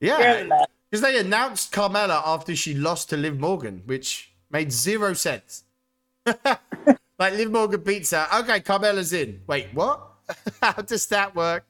[0.00, 4.32] You're in the Yeah, because they announced Carmella after she lost to Liv Morgan, which
[4.50, 5.64] made zero sense.
[6.26, 8.26] like Liv Morgan beats her.
[8.40, 9.42] Okay, Carmella's in.
[9.46, 10.00] Wait, what?
[10.62, 11.66] How does that work?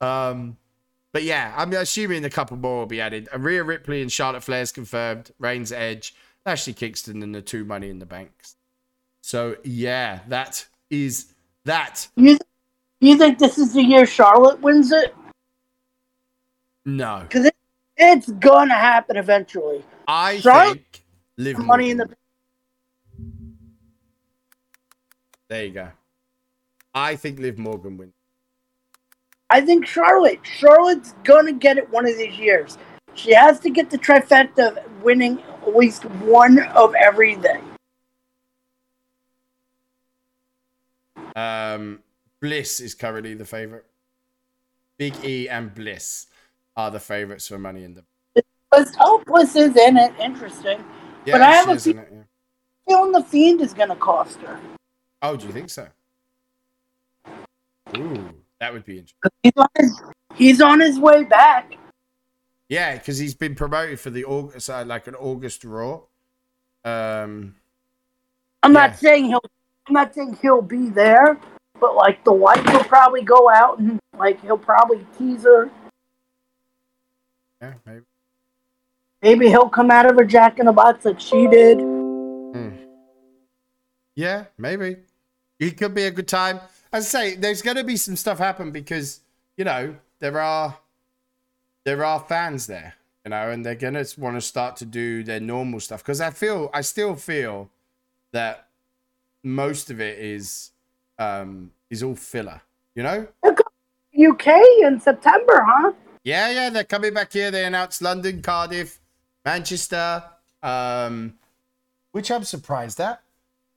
[0.00, 0.56] Um,
[1.12, 3.28] but yeah, I'm assuming a couple more will be added.
[3.36, 5.32] Rhea Ripley and Charlotte Flair's confirmed.
[5.38, 6.14] Reigns Edge,
[6.46, 8.56] Lashley Kingston, and the two Money in the Banks.
[9.20, 11.34] So yeah, that is
[11.68, 12.08] that.
[12.16, 12.36] You
[13.00, 15.14] you think this is the year Charlotte wins it?
[16.84, 17.54] No, Because it,
[17.96, 19.84] it's gonna happen eventually.
[20.08, 21.04] I Charlotte- think
[21.36, 22.08] Liv Money in the
[25.48, 25.88] There you go.
[26.94, 28.12] I think Liv Morgan wins.
[29.50, 30.40] I think Charlotte.
[30.42, 32.76] Charlotte's gonna get it one of these years.
[33.14, 37.62] She has to get the trifecta of winning at least one of everything.
[41.38, 42.00] Um,
[42.40, 43.84] Bliss is currently the favorite.
[44.96, 46.26] Big E and Bliss
[46.76, 48.04] are the favorites for Money in the.
[48.72, 50.12] Bliss, oh, Bliss is in it.
[50.20, 50.84] Interesting.
[51.24, 52.22] Yeah, But I have a it, yeah.
[52.88, 54.58] Feeling the Fiend is gonna cost her.
[55.22, 55.86] Oh, do you think so?
[57.96, 59.30] Ooh, that would be interesting.
[59.42, 60.02] He's on his,
[60.34, 61.76] he's on his way back.
[62.68, 66.00] Yeah, because he's been promoted for the August, uh, like an August Raw.
[66.84, 67.54] Um,
[68.62, 68.86] I'm Yeah.
[68.88, 69.42] not saying he'll.
[69.88, 71.38] I'm not saying he'll be there,
[71.80, 75.70] but like the wife will probably go out and like he'll probably tease her.
[77.62, 78.04] yeah, maybe.
[79.22, 81.80] Maybe he'll come out of her jack in the box like she did.
[81.80, 82.70] Hmm.
[84.14, 84.96] Yeah, maybe.
[85.58, 86.60] It could be a good time.
[86.92, 89.20] As I say, there's going to be some stuff happen because
[89.56, 90.76] you know there are
[91.84, 95.22] there are fans there, you know, and they're going to want to start to do
[95.22, 96.02] their normal stuff.
[96.02, 97.70] Because I feel, I still feel
[98.32, 98.67] that
[99.54, 100.70] most of it is
[101.18, 102.60] um is all filler.
[102.94, 103.28] You know?
[104.18, 104.46] UK
[104.82, 105.92] in September, huh?
[106.24, 107.50] Yeah, yeah, they're coming back here.
[107.50, 108.98] They announced London, Cardiff,
[109.44, 110.24] Manchester,
[110.62, 111.34] um,
[112.10, 113.22] which I'm surprised at.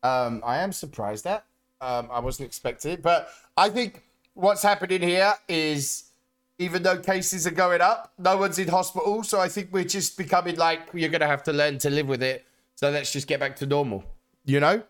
[0.01, 1.45] Um, I am surprised at.
[1.79, 6.05] Um, I wasn't expecting it, but I think what's happening here is
[6.57, 9.23] even though cases are going up, no one's in hospital.
[9.23, 12.21] So I think we're just becoming like you're gonna have to learn to live with
[12.21, 12.45] it.
[12.75, 14.03] So let's just get back to normal,
[14.45, 14.83] you know.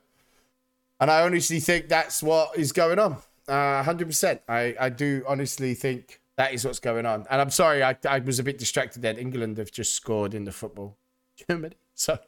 [1.01, 3.17] And I honestly think that's what is going on.
[3.47, 4.39] Uh, 100%.
[4.47, 7.25] I, I do honestly think that is what's going on.
[7.31, 9.17] And I'm sorry, I, I was a bit distracted then.
[9.17, 10.95] England have just scored in the football.
[11.49, 11.75] Germany.
[11.95, 12.19] So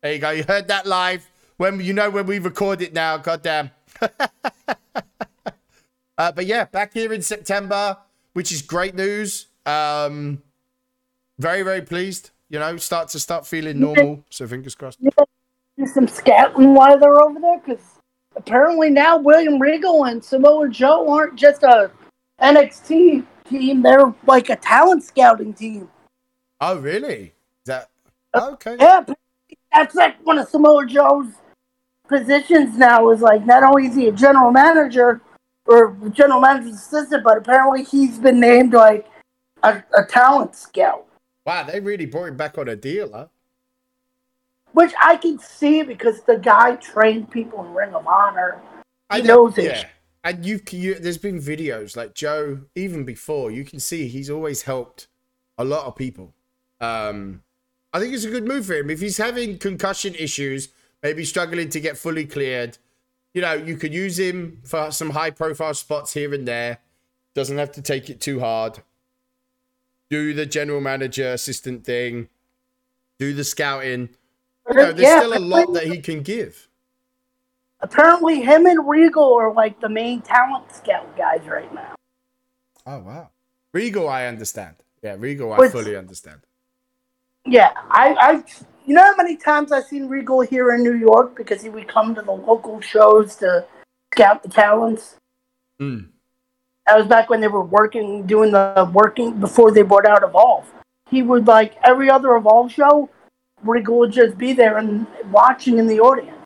[0.00, 0.30] there you go.
[0.30, 1.28] You heard that live.
[1.56, 3.72] When you know when we record it now, goddamn.
[6.16, 7.98] uh, but yeah, back here in September,
[8.32, 9.48] which is great news.
[9.66, 10.40] Um,
[11.38, 12.30] very, very pleased.
[12.48, 14.24] You know, start to start feeling normal.
[14.30, 15.00] So fingers crossed.
[15.02, 17.99] Do some scouting while they're over there, because
[18.36, 21.90] apparently now William Regal and Samoa Joe aren't just a
[22.40, 25.88] NXT team; they're like a talent scouting team.
[26.60, 27.32] Oh, really?
[27.64, 27.90] Is that
[28.34, 28.76] okay?
[28.78, 29.04] Yeah,
[29.72, 31.28] that's like one of Samoa Joe's
[32.08, 33.10] positions now.
[33.10, 35.20] Is like not only is he a general manager
[35.66, 39.06] or general manager's assistant, but apparently he's been named like
[39.62, 41.06] a, a talent scout.
[41.46, 43.26] Wow, they really brought him back on a deal, huh?
[44.72, 48.60] Which I can see because the guy trained people in Ring of Honor.
[49.12, 49.64] He I knows it.
[49.64, 49.84] Yeah,
[50.22, 53.50] and you've you, there's been videos like Joe even before.
[53.50, 55.08] You can see he's always helped
[55.58, 56.34] a lot of people.
[56.80, 57.42] Um,
[57.92, 60.68] I think it's a good move for him if he's having concussion issues,
[61.02, 62.78] maybe struggling to get fully cleared.
[63.34, 66.78] You know, you could use him for some high profile spots here and there.
[67.34, 68.80] Doesn't have to take it too hard.
[70.08, 72.28] Do the general manager assistant thing.
[73.18, 74.10] Do the scouting.
[74.72, 76.68] There's Yeah, still a lot that he can give.
[77.80, 81.94] Apparently, him and Regal are like the main talent scout guys right now.
[82.86, 83.30] Oh wow.
[83.72, 84.76] Regal, I understand.
[85.02, 86.40] Yeah, Regal, I Which- fully understand.
[87.46, 88.32] Yeah, I, I,
[88.84, 91.88] you know how many times I've seen Regal here in New York because he would
[91.88, 93.64] come to the local shows to
[94.12, 95.16] scout the talents.
[95.80, 96.08] Mm.
[96.86, 100.70] That was back when they were working, doing the working before they brought out Evolve.
[101.08, 103.08] He would like every other Evolve show.
[103.62, 106.36] Regal would just be there and watching in the audience.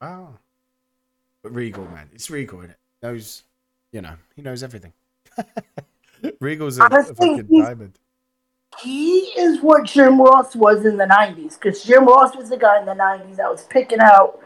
[0.00, 0.34] Wow.
[1.42, 2.76] But Regal, man, it's Regal, is it?
[3.02, 3.44] Knows,
[3.92, 4.92] you know, he knows everything.
[6.40, 7.98] Regal's a, a fucking diamond.
[8.78, 12.78] He is what Jim Ross was in the '90s, because Jim Ross was the guy
[12.78, 14.40] in the '90s that was picking out,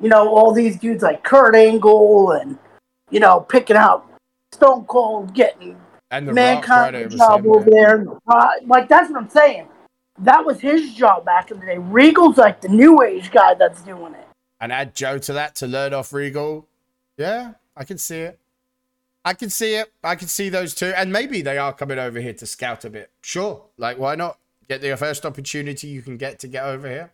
[0.00, 2.58] you know, all these dudes like Kurt Angle and,
[3.10, 4.06] you know, picking out
[4.52, 5.76] Stone Cold, getting
[6.10, 7.72] And the Rock mankind right a over job same over there.
[7.72, 7.96] there.
[7.96, 9.68] and the Like that's what I'm saying.
[10.20, 11.78] That was his job back in the day.
[11.78, 14.26] Regal's like the new age guy that's doing it.
[14.60, 16.68] And add Joe to that to learn off Regal.
[17.16, 18.38] Yeah, I can see it.
[19.24, 19.92] I can see it.
[20.04, 20.92] I can see those two.
[20.96, 23.10] And maybe they are coming over here to scout a bit.
[23.22, 23.64] Sure.
[23.78, 24.38] Like, why not?
[24.68, 27.12] Get the first opportunity you can get to get over here.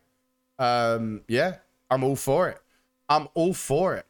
[0.59, 1.57] Um, yeah,
[1.91, 2.61] I'm all for it.
[3.09, 4.07] I'm all for it.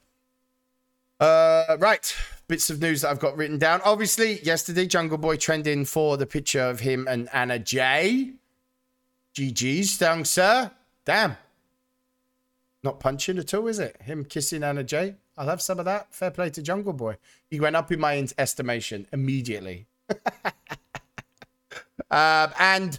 [1.21, 2.15] Uh, right.
[2.49, 3.81] Bits of news that I've got written down.
[3.85, 8.33] Obviously, yesterday, Jungle Boy trending for the picture of him and Anna J.
[9.37, 10.71] GG's, young sir.
[11.05, 11.37] Damn.
[12.83, 14.01] Not punching at all, is it?
[14.01, 15.17] Him kissing Anna J.
[15.37, 16.07] I'll have some of that.
[16.15, 17.19] Fair play to Jungle Boy.
[17.51, 19.89] He went up in my estimation immediately.
[22.11, 22.99] um, and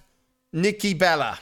[0.53, 1.39] Nikki Bella.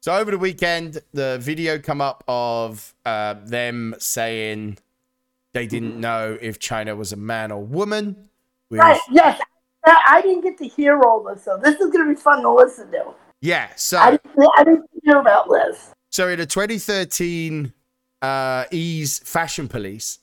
[0.00, 4.78] So over the weekend, the video come up of uh, them saying
[5.52, 8.28] they didn't know if Chyna was a man or woman.
[8.70, 9.00] With, Right?
[9.08, 9.40] Yes.
[9.86, 12.90] I, didn't get to hear all this, so this is gonna be fun to listen
[12.90, 13.14] to.
[13.44, 13.68] Yeah.
[13.76, 15.90] So I didn't, I didn't hear about this.
[16.08, 17.74] So in a 2013
[18.22, 20.20] uh, E!'s Fashion Police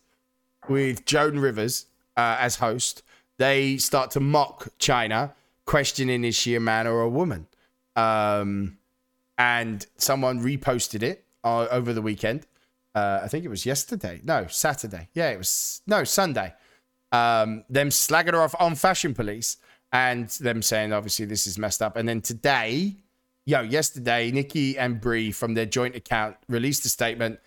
[0.67, 1.85] with Joan Rivers
[2.17, 3.03] uh, as host,
[3.37, 5.33] they start to mock Chyna,
[5.65, 7.45] questioning is she a man or a woman?
[7.95, 8.79] Um,
[9.37, 12.47] and someone reposted it uh, over the weekend.
[12.95, 14.19] Uh, I think it was yesterday.
[14.23, 15.09] No, Saturday.
[15.13, 16.55] Yeah, it was no Sunday.
[17.11, 19.57] Um, them slagging her off on Fashion Police
[19.93, 21.97] and them saying obviously this is messed up.
[21.97, 22.95] And then today,
[23.45, 27.39] yo, yesterday, Nikki and Brie from their joint account released a statement.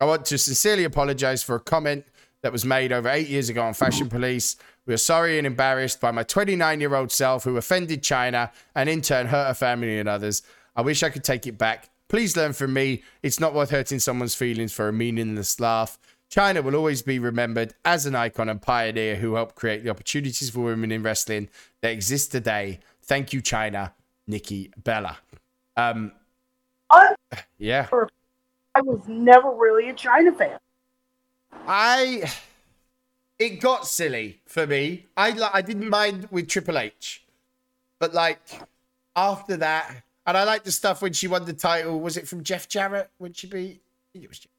[0.00, 2.04] I want to sincerely apologize for a comment
[2.42, 4.56] that was made over eight years ago on Fashion Police.
[4.86, 8.88] We are sorry and embarrassed by my 29 year old self who offended Chyna and
[8.88, 10.42] in turn hurt her family and others.
[10.74, 11.90] I wish I could take it back.
[12.08, 13.02] Please learn from me.
[13.22, 15.98] It's not worth hurting someone's feelings for a meaningless laugh.
[16.30, 20.50] Chyna will always be remembered as an icon and pioneer who helped create the opportunities
[20.50, 21.48] for women in wrestling
[21.82, 22.80] that exist today.
[23.02, 23.92] Thank you, Chyna.
[24.26, 25.18] Nikki Bella.
[25.80, 26.12] Um,
[26.90, 27.14] I,
[27.58, 27.88] yeah.
[28.74, 30.58] I was never really a Chyna fan.
[31.66, 32.30] I
[33.38, 35.06] it got silly for me.
[35.16, 37.24] I li- I didn't mind with Triple H,
[37.98, 38.40] but like
[39.16, 42.00] after that, and I like the stuff when she won the title.
[42.00, 43.80] Was it from Jeff Jarrett when she beat?
[43.80, 44.38] I think it was.
[44.40, 44.50] Jeff.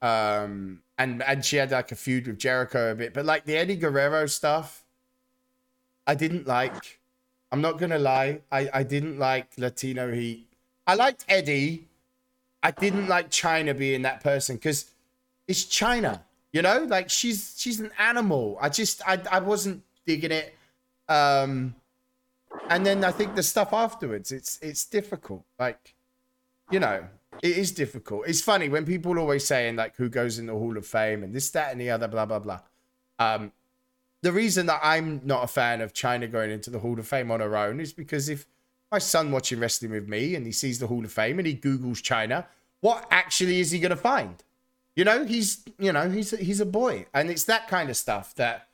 [0.00, 3.56] Um, and and she had like a feud with Jericho a bit, but like the
[3.56, 4.84] Eddie Guerrero stuff,
[6.06, 6.97] I didn't like.
[7.50, 10.46] I'm not gonna lie, I I didn't like Latino Heat.
[10.86, 11.86] I liked Eddie.
[12.62, 14.90] I didn't like Chyna being that person because
[15.46, 16.22] it's Chyna,
[16.52, 18.58] you know, like she's she's an animal.
[18.60, 20.54] I just I I wasn't digging it.
[21.08, 21.74] Um
[22.68, 25.44] and then I think the stuff afterwards, it's it's difficult.
[25.58, 25.94] Like,
[26.70, 27.04] you know,
[27.42, 28.24] it is difficult.
[28.26, 31.34] It's funny when people always saying like who goes in the Hall of Fame and
[31.34, 32.60] this, that, and the other, blah, blah, blah.
[33.18, 33.52] Um
[34.22, 37.30] the reason that I'm not a fan of Chyna going into the Hall of Fame
[37.30, 38.46] on her own is because if
[38.90, 41.54] my son watching wrestling with me and he sees the Hall of Fame and he
[41.54, 42.46] Googles Chyna,
[42.80, 44.42] what actually is he going to find?
[44.96, 48.34] You know, he's you know he's he's a boy, and it's that kind of stuff
[48.34, 48.66] that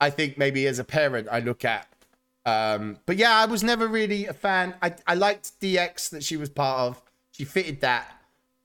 [0.00, 1.86] I think maybe as a parent I look at.
[2.46, 4.74] Um, but yeah, I was never really a fan.
[4.80, 7.02] I I liked DX that she was part of.
[7.32, 8.10] She fitted that.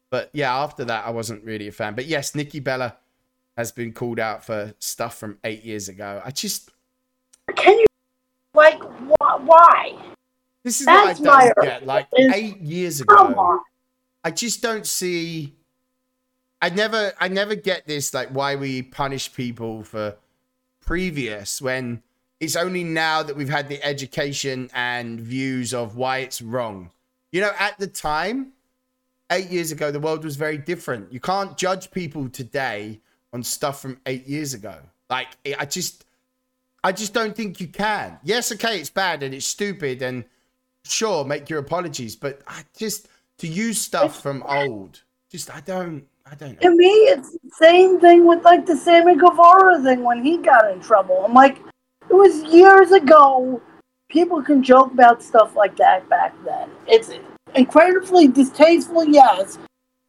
[0.10, 1.96] But yeah, after that, I wasn't really a fan.
[1.96, 2.96] But yes, Nikki Bella
[3.58, 6.22] has been called out for stuff from eight years ago.
[6.24, 6.70] I just
[7.56, 7.86] Can you
[8.54, 9.96] like wh- why?
[10.64, 11.86] this is That's what I don't get.
[11.86, 13.60] Like is- eight years ago.
[14.24, 15.54] I just don't see.
[16.62, 18.14] I never, I never get this.
[18.14, 20.16] Like why we punish people for
[20.80, 22.02] previous when
[22.40, 26.92] it's only now that we've had the education and views of why it's wrong.
[27.32, 28.54] You know, at the time,
[29.32, 31.12] eight years ago, the world was very different.
[31.12, 33.00] You can't judge people today
[33.34, 34.76] on stuff from eight years ago.
[35.10, 35.28] Like,
[35.60, 36.06] I just,
[36.84, 38.20] I just don't think you can.
[38.24, 40.24] Yes, okay, it's bad and it's stupid, and
[40.86, 43.10] sure, make your apologies, but I just
[43.40, 46.70] to use stuff from old, just I don't, I don't know.
[46.70, 50.72] To me, it's the same thing with like the Sammy Guevara thing when he got
[50.72, 51.24] in trouble.
[51.26, 51.58] I'm like,
[52.10, 53.62] it was years ago.
[54.10, 56.70] People can joke about stuff like that back then.
[56.88, 57.12] It's
[57.56, 59.58] incredibly distasteful, yes,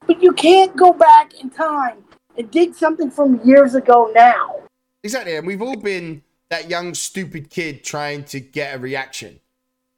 [0.07, 2.04] but you can't go back in time
[2.37, 4.57] and dig something from years ago now.
[5.03, 9.41] Exactly, and we've all been that young stupid kid trying to get a reaction.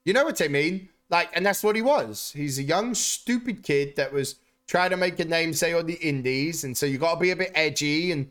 [0.05, 0.89] You know what I mean?
[1.11, 2.33] Like, and that's what he was.
[2.35, 5.95] He's a young stupid kid that was trying to make a name, say, on the
[5.95, 8.11] indies, and so you got to be a bit edgy.
[8.13, 8.31] And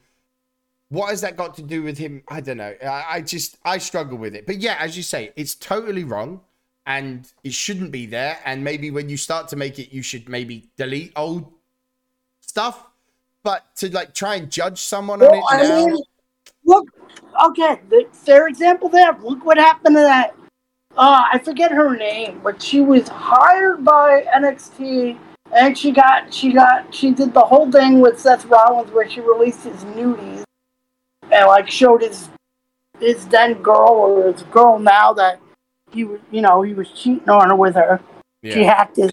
[0.89, 2.24] what has that got to do with him?
[2.28, 2.76] I don't know.
[2.84, 4.45] I, I just I struggle with it.
[4.45, 6.41] But yeah, as you say, it's totally wrong,
[6.86, 8.39] and it shouldn't be there.
[8.45, 11.51] And maybe when you start to make it, you should maybe delete old
[12.41, 12.88] stuff.
[13.46, 15.98] But to like try and judge someone on Well, it I now, mean,
[16.66, 16.89] look,
[17.46, 19.16] okay, the fair example there.
[19.22, 20.36] Look what happened to that.
[20.98, 25.20] Uh, I forget her name, but she was hired by NXT,
[25.56, 29.22] and she got she got she did the whole thing with Seth Rollins where she
[29.22, 30.43] released his nudies
[31.32, 32.30] and like showed his
[33.00, 35.39] his then girl or his girl now that
[35.91, 38.02] he was you know he was cheating on her with her.
[38.43, 39.12] She yeah, hacked his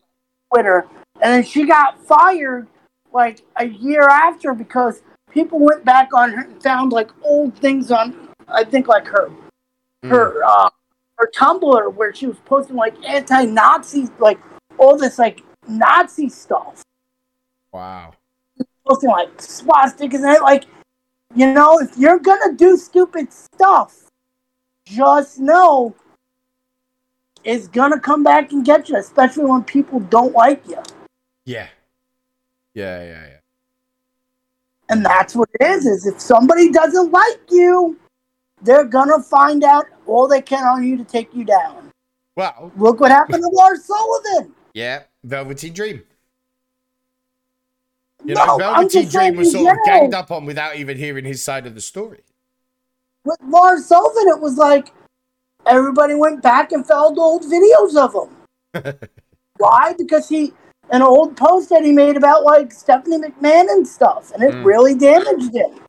[0.50, 0.86] Twitter,
[1.20, 2.66] and then she got fired
[3.14, 7.90] like a year after because people went back on her and found like old things
[7.90, 9.30] on I think like her
[10.04, 10.10] Mm.
[10.10, 10.70] her uh,
[11.16, 14.40] her Tumblr where she was posting like anti-Nazi like
[14.78, 16.82] all this like Nazi stuff,
[17.72, 18.12] wow.
[18.84, 20.64] posting like swastikas and like
[21.34, 24.08] you know if you're gonna do stupid stuff,
[24.86, 25.94] just know
[27.44, 30.82] it's gonna come back and get you, especially when people don't like you.
[31.44, 31.68] Yeah.
[32.74, 33.36] Yeah, yeah, yeah.
[34.88, 37.98] And that's what it is, is if somebody doesn't like you,
[38.62, 41.90] they're gonna find out all they can on you to take you down.
[42.36, 44.54] Well, Look what happened to Lars Sullivan.
[44.74, 46.02] yeah, Velveteen Dream.
[48.24, 51.42] You no, know, Velveteen Dream was sort of ganged up on without even hearing his
[51.42, 52.20] side of the story.
[53.24, 54.88] With Lars Sullivan, it was like
[55.66, 58.94] everybody went back and found old videos of him.
[59.58, 59.94] Why?
[59.96, 60.52] Because he
[60.92, 64.64] an old post that he made about like Stephanie McMahon and stuff, and it Mm.
[64.64, 65.80] really damaged him.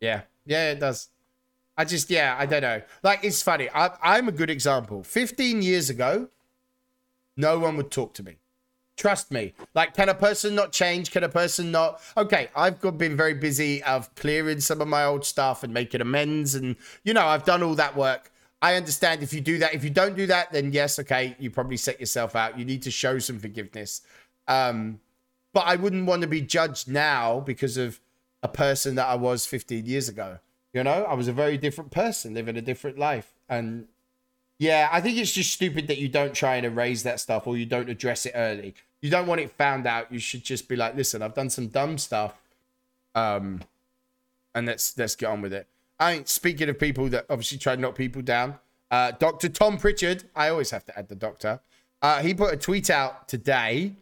[0.00, 1.08] Yeah, yeah, it does.
[1.76, 2.82] I just, yeah, I don't know.
[3.02, 3.68] Like, it's funny.
[3.72, 5.02] I, I'm a good example.
[5.04, 6.28] 15 years ago,
[7.36, 8.38] no one would talk to me.
[8.96, 9.54] Trust me.
[9.74, 11.12] Like, can a person not change?
[11.12, 12.00] Can a person not?
[12.16, 16.00] Okay, I've got, been very busy of clearing some of my old stuff and making
[16.00, 16.56] amends.
[16.56, 16.74] And,
[17.04, 18.32] you know, I've done all that work.
[18.60, 19.72] I understand if you do that.
[19.72, 22.58] If you don't do that, then yes, okay, you probably set yourself out.
[22.58, 24.02] You need to show some forgiveness.
[24.48, 25.00] Um,
[25.52, 28.00] but I wouldn't want to be judged now because of
[28.42, 30.38] a person that I was 15 years ago.
[30.72, 33.32] You know, I was a very different person living a different life.
[33.48, 33.86] And
[34.58, 37.56] yeah, I think it's just stupid that you don't try and erase that stuff or
[37.56, 38.74] you don't address it early.
[39.00, 40.12] You don't want it found out.
[40.12, 42.34] You should just be like, listen, I've done some dumb stuff.
[43.14, 43.60] Um,
[44.54, 45.66] and let's let's get on with it.
[46.00, 48.58] I mean, speaking of people that obviously try to knock people down,
[48.90, 49.48] uh, Dr.
[49.48, 51.60] Tom Pritchard, I always have to add the doctor.
[52.00, 53.94] Uh, he put a tweet out today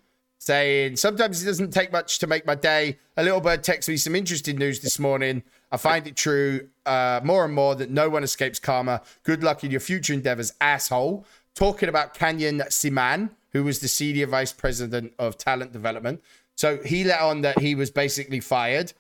[0.47, 2.99] saying, Sometimes it doesn't take much to make my day.
[3.17, 5.43] A little bird texts me some interesting news this morning.
[5.73, 9.03] I find it true uh, more and more that no one escapes karma.
[9.25, 11.27] Good luck in your future endeavors, asshole.
[11.57, 16.23] Talking about Canyon Ceman, who was the senior vice president of talent development.
[16.55, 18.93] So he let on that he was basically fired.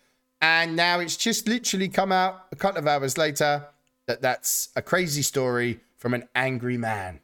[0.43, 3.67] And now it's just literally come out a couple of hours later
[4.07, 7.21] that that's a crazy story from an angry man.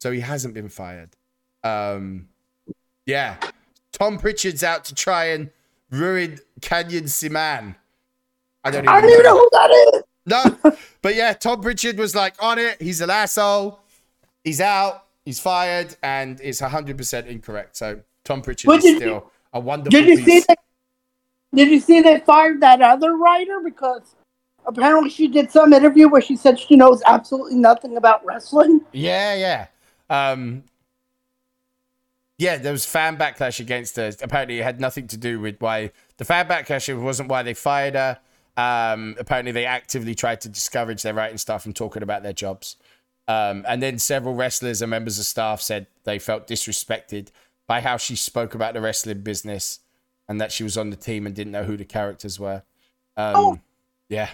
[0.00, 1.10] So he hasn't been fired.
[1.62, 2.28] Um,
[3.06, 3.36] yeah.
[3.92, 5.50] Tom Pritchard's out to try and
[5.90, 7.76] ruin Canyon Ceman.
[8.64, 10.02] I don't even, I even know who that is.
[10.26, 12.80] No, but yeah, Tom Pritchard was like on it.
[12.80, 13.78] He's an asshole.
[14.42, 15.04] He's out.
[15.24, 17.76] He's fired, and it's 100% incorrect.
[17.76, 20.58] So Tom Pritchard is did you- still a wonderful Did you see that?
[21.54, 24.16] Did you see they fired that other writer because
[24.66, 28.80] apparently she did some interview where she said she knows absolutely nothing about wrestling?
[28.92, 29.66] Yeah, yeah.
[30.10, 30.64] Um,
[32.38, 34.12] yeah, there was fan backlash against her.
[34.22, 37.94] Apparently, it had nothing to do with why the fan backlash wasn't why they fired
[37.94, 38.18] her.
[38.56, 42.76] Um, apparently, they actively tried to discourage their writing staff from talking about their jobs.
[43.26, 47.28] Um, and then several wrestlers and members of staff said they felt disrespected
[47.66, 49.80] by how she spoke about the wrestling business
[50.28, 52.62] and that she was on the team and didn't know who the characters were.
[53.16, 53.58] Um, Oh.
[54.08, 54.28] Yeah.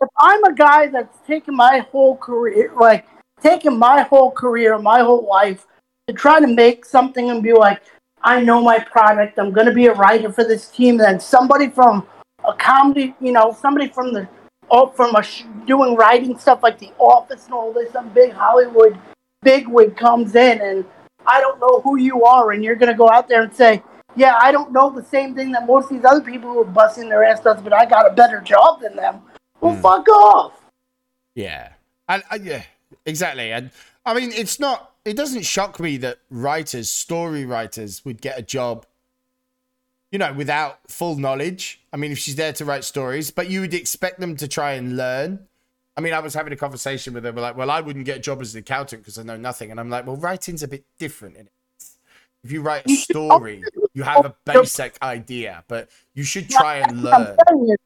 [0.00, 3.06] If I'm a guy that's taken my whole career, like
[3.42, 5.66] taken my whole career, my whole life
[6.06, 7.82] to try to make something and be like,
[8.22, 9.38] I know my product.
[9.38, 10.92] I'm going to be a writer for this team.
[10.92, 12.06] And then somebody from
[12.46, 14.28] a comedy, you know, somebody from the
[14.70, 18.32] oh, from a sh- doing writing stuff like The Office and all this, some big
[18.32, 18.98] Hollywood
[19.42, 20.86] bigwig comes in, and
[21.26, 23.82] I don't know who you are, and you're going to go out there and say,
[24.16, 26.64] yeah, I don't know the same thing that most of these other people who are
[26.64, 29.20] busting their ass does, but I got a better job than them.
[29.60, 29.82] Well, Hmm.
[29.82, 30.52] fuck off.
[31.34, 31.72] Yeah,
[32.08, 32.62] and uh, yeah,
[33.04, 33.52] exactly.
[33.52, 33.70] And
[34.06, 34.93] I mean, it's not.
[35.04, 38.86] It doesn't shock me that writers, story writers, would get a job.
[40.10, 41.80] You know, without full knowledge.
[41.92, 44.74] I mean, if she's there to write stories, but you would expect them to try
[44.74, 45.40] and learn.
[45.96, 47.34] I mean, I was having a conversation with them.
[47.34, 49.70] We're like, well, I wouldn't get a job as an accountant because I know nothing.
[49.70, 51.36] And I'm like, well, writing's a bit different.
[51.36, 51.52] In it.
[52.44, 53.62] If you write a story,
[53.94, 57.36] you have a basic idea, but you should try and learn.
[57.50, 57.76] you,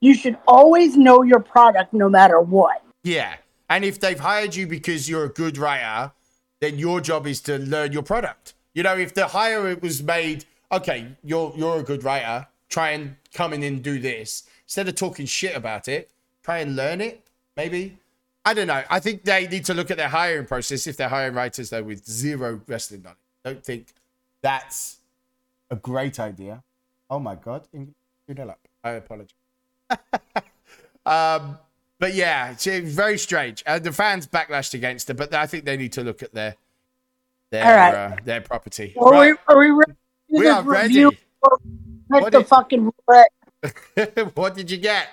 [0.00, 2.82] you should always know your product no matter what.
[3.02, 3.34] Yeah.
[3.68, 6.12] And if they've hired you because you're a good writer,
[6.60, 8.54] then your job is to learn your product.
[8.74, 12.90] You know, if the hire it was made, okay, you're you're a good writer, try
[12.90, 14.44] and come in and do this.
[14.64, 16.10] Instead of talking shit about it,
[16.42, 17.22] try and learn it,
[17.56, 17.96] maybe.
[18.44, 18.82] I don't know.
[18.88, 21.82] I think they need to look at their hiring process if they're hiring writers though
[21.82, 23.18] with zero wrestling knowledge.
[23.44, 23.88] Don't think
[24.40, 24.98] that's
[25.70, 26.62] a great idea.
[27.10, 27.66] Oh my god.
[28.84, 29.34] I apologize.
[31.06, 31.58] um
[31.98, 33.62] but yeah, it's uh, very strange.
[33.66, 36.54] Uh, the fans backlashed against her, but I think they need to look at their
[37.50, 37.94] their All right.
[38.12, 38.94] uh, their property.
[38.98, 39.36] Are, Right.
[39.48, 39.92] we, are we ready
[40.30, 41.04] We are ready.
[42.08, 42.92] What the is- fucking
[44.34, 45.08] what did you get?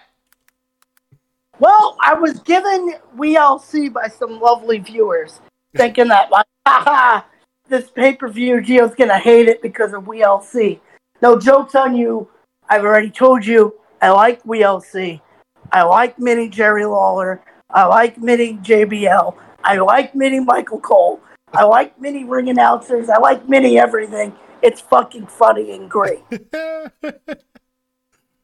[1.59, 5.39] Well, I was given WLC by some lovely viewers,
[5.75, 7.21] thinking that like, haha,
[7.69, 10.79] this pay per view, Gio's gonna hate it because of WLC.
[11.21, 12.27] No jokes on you.
[12.69, 15.21] I've already told you I like WLC.
[15.73, 17.43] I like Mini Jerry Lawler.
[17.69, 19.35] I like Mini JBL.
[19.63, 21.19] I like Mini Michael Cole.
[21.51, 23.09] I like Mini ring announcers.
[23.09, 24.33] I like Mini everything.
[24.61, 26.23] It's fucking funny and great.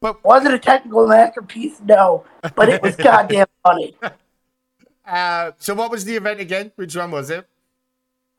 [0.00, 1.80] but Was it a technical masterpiece?
[1.84, 2.24] No,
[2.54, 3.96] but it was goddamn funny.
[5.06, 6.72] uh, so what was the event again?
[6.76, 7.46] Which one was it?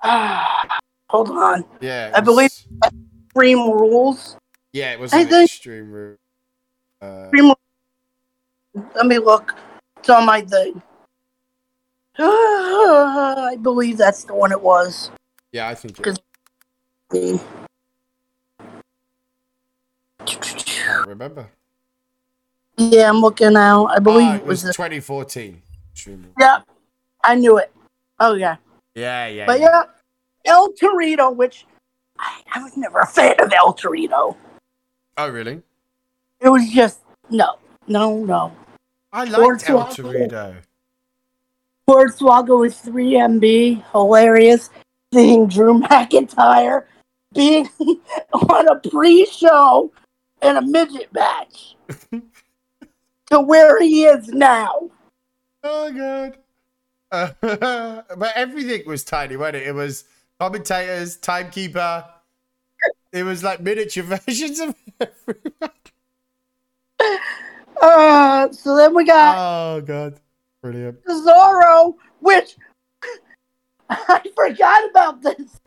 [0.04, 0.80] Ah,
[1.10, 1.64] hold on.
[1.80, 2.52] Yeah, I believe-
[3.28, 4.36] Extreme Rules.
[4.74, 6.18] Yeah, it was I think- extreme Rules.
[7.02, 7.54] Uh, Extreme
[8.74, 9.54] Let me look.
[9.98, 10.82] It's on my thing.
[12.20, 15.12] I believe that's the one it was.
[15.52, 16.20] yeah, I think it Because-
[21.08, 21.48] remember.
[22.78, 23.88] Yeah, I'm looking now.
[23.88, 24.64] I believe Ah, it was.
[24.64, 25.62] the- 2014.
[26.40, 26.60] Yeah,
[27.24, 27.72] I knew it.
[28.20, 28.56] Oh yeah,
[28.96, 29.46] Yeah, yeah.
[29.46, 29.84] but yeah,
[30.46, 31.66] El Torito, which
[32.18, 34.36] I, I was never a fan of El Torito.
[35.18, 35.62] Oh, really?
[36.40, 37.58] It was just no,
[37.88, 38.52] no, no.
[39.14, 39.86] I liked El.
[39.88, 40.56] Torito.
[41.88, 44.70] Hornswoggle with 3MB, hilarious.
[45.14, 46.86] Seeing Drew McIntyre
[47.34, 47.70] being
[48.34, 49.92] on a pre-show
[50.42, 51.76] in a midget match
[53.30, 54.90] to where he is now.
[55.64, 56.38] Oh god.
[57.12, 59.68] Uh, but everything was tiny, wasn't it?
[59.68, 60.06] It was
[60.40, 62.06] commentators, timekeeper.
[63.12, 65.72] It was like miniature versions of everyone.
[67.82, 70.20] Uh, so then we got Oh god.
[70.62, 71.04] Brilliant.
[71.06, 72.56] Cesaro, which
[73.90, 75.60] I forgot about this.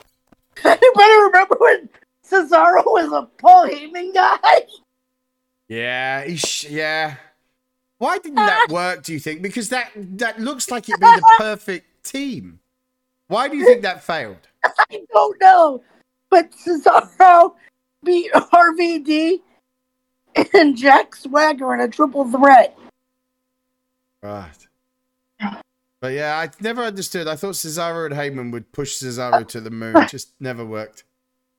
[0.64, 1.88] Anybody remember when
[2.26, 4.66] Cesaro was a Paul Heyman guy?
[5.68, 7.16] Yeah, sh- yeah.
[7.98, 9.42] Why didn't that work, do you think?
[9.42, 12.61] Because that that looks like it'd be the perfect team.
[13.28, 14.48] Why do you think that failed?
[14.64, 15.82] I don't know.
[16.30, 17.55] But Cesaro
[18.05, 19.40] beat RVD
[20.55, 22.78] and Jack Swagger in a triple threat.
[24.22, 24.51] Right.
[26.01, 27.28] But yeah, I never understood.
[27.28, 29.97] I thought Cesaro and Heyman would push Cesaro to the moon.
[29.97, 31.05] It just never worked.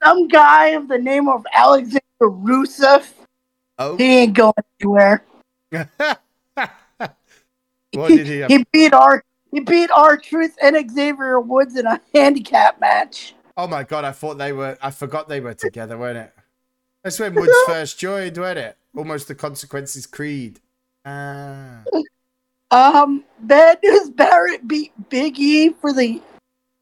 [0.03, 3.05] Some guy of the name of Alexander Rusev,
[3.77, 3.97] Oh.
[3.97, 5.25] he ain't going anywhere.
[5.71, 5.89] what
[8.07, 8.51] did he have?
[8.51, 13.33] He beat our he beat R-Truth and Xavier Woods in a handicap match.
[13.57, 16.33] Oh my god, I thought they were I forgot they were together, weren't it?
[17.05, 18.77] That's when Woods first joined, wasn't it?
[18.97, 20.59] Almost the consequences creed.
[21.05, 21.83] Ah.
[22.71, 26.19] Um, Bad News Barrett beat Big E for the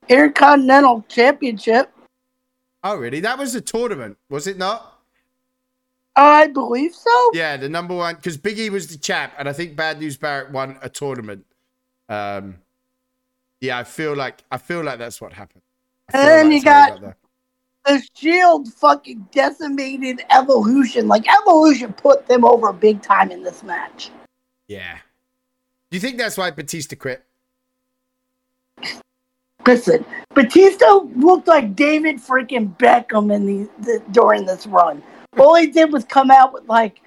[0.07, 1.91] Intercontinental Championship.
[2.85, 3.19] Oh, really?
[3.19, 5.01] That was a tournament, was it not?
[6.15, 7.31] I believe so.
[7.33, 10.51] Yeah, the number one because Biggie was the champ, and I think Bad News Barrett
[10.51, 11.45] won a tournament.
[12.07, 12.59] Um,
[13.59, 15.63] yeah, I feel like I feel like that's what happened.
[16.13, 17.17] And then you that's how we got-.
[17.85, 21.07] The Shield fucking decimated Evolution.
[21.07, 24.09] Like Evolution put them over big time in this match.
[24.67, 24.97] yeah.
[25.91, 27.23] Do you think that's why Batista quit?
[29.65, 30.03] Listen,
[30.33, 35.01] Batista looked like David freaking Beckham in the, the during this run.
[35.37, 37.01] All he did was come out with like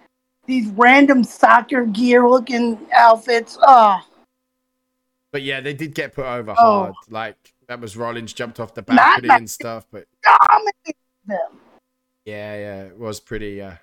[0.47, 3.59] these random soccer gear looking outfits.
[3.61, 3.99] Oh,
[5.33, 6.55] But yeah, they did get put over Oh.
[6.85, 6.95] hard.
[7.11, 9.87] Like that was Rollins jumped off the Not balcony that- and stuff.
[9.91, 10.97] But dominated
[11.27, 11.61] them.
[12.25, 13.75] yeah, yeah, it was pretty, uh,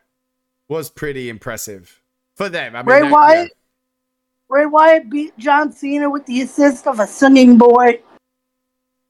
[0.67, 2.01] was pretty impressive
[2.35, 2.75] for them.
[2.75, 3.51] I mean, Bray that- Wyatt,
[4.49, 8.01] Bray Wyatt beat John Cena with the assist of a singing boy.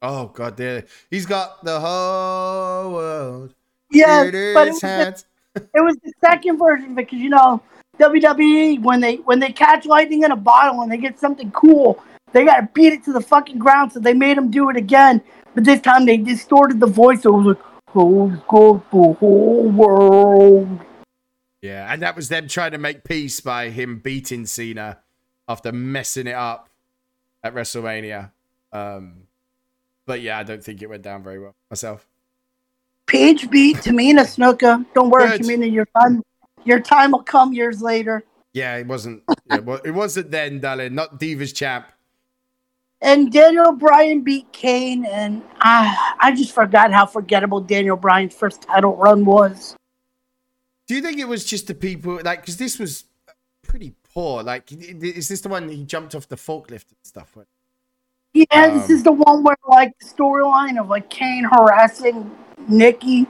[0.02, 3.54] Oh god, there he's got the whole world.
[3.92, 5.24] In but it was, the,
[5.56, 7.62] it was the second version because you know
[8.00, 12.04] WWE when they when they catch lightning in a bottle and they get something cool,
[12.32, 13.94] they gotta beat it to the fucking ground.
[13.94, 15.22] So they made him do it again,
[15.54, 17.22] but this time they distorted the voice.
[17.24, 20.80] So it was like, "Who's got the whole world?"
[21.62, 25.00] Yeah, and that was them trying to make peace by him beating Cena
[25.48, 26.70] after messing it up
[27.44, 28.32] at WrestleMania.
[28.74, 29.28] Um,
[30.06, 32.06] but yeah, I don't think it went down very well myself.
[33.06, 34.86] Paige beat Tamina Snuka.
[34.94, 35.42] Don't worry, Good.
[35.42, 36.24] Tamina, your time
[36.66, 38.24] your time will come years later.
[38.54, 39.24] Yeah, it wasn't.
[39.50, 40.96] yeah, well, it wasn't then, darling.
[40.96, 41.88] Not Divas champ.
[43.04, 48.62] And Daniel Bryan beat Kane, and I, I just forgot how forgettable Daniel Bryan's first
[48.62, 49.76] title run was.
[50.88, 53.04] Do you think it was just the people like because this was
[53.62, 54.42] pretty poor?
[54.42, 57.36] Like, is this the one that he jumped off the forklift and stuff?
[57.36, 57.46] with?
[58.34, 62.32] Yeah, this Um, is the one where like the storyline of like Kane harassing
[62.70, 63.28] Nikki.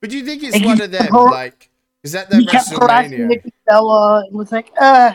[0.00, 1.12] But do you think it's Like, one of them?
[1.12, 1.68] har- Like,
[2.02, 3.26] is that the He kept harassing WrestleMania?
[3.28, 5.12] Nikki Bella and was like, uh,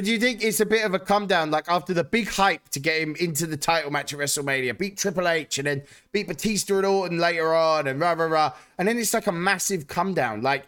[0.00, 2.26] But do you think it's a bit of a come down, like after the big
[2.26, 5.82] hype to get him into the title match at WrestleMania, beat Triple H and then
[6.10, 9.32] beat Batista and Orton later on and rah rah rah, and then it's like a
[9.32, 10.40] massive come down.
[10.40, 10.66] Like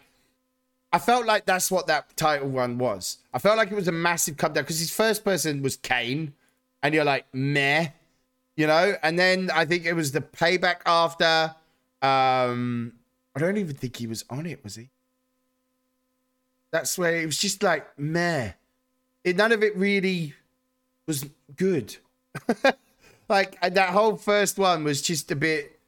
[0.91, 3.17] I felt like that's what that title run was.
[3.33, 6.35] I felt like it was a massive come down because his first person was Kane,
[6.83, 7.87] and you're like meh,
[8.55, 8.93] you know.
[9.01, 11.55] And then I think it was the payback after.
[12.03, 12.93] Um,
[13.35, 14.89] I don't even think he was on it, was he?
[16.69, 18.51] That's where it was just like meh
[19.23, 20.33] it, none of it really
[21.07, 21.95] was good.
[23.29, 25.79] like and that whole first one was just a bit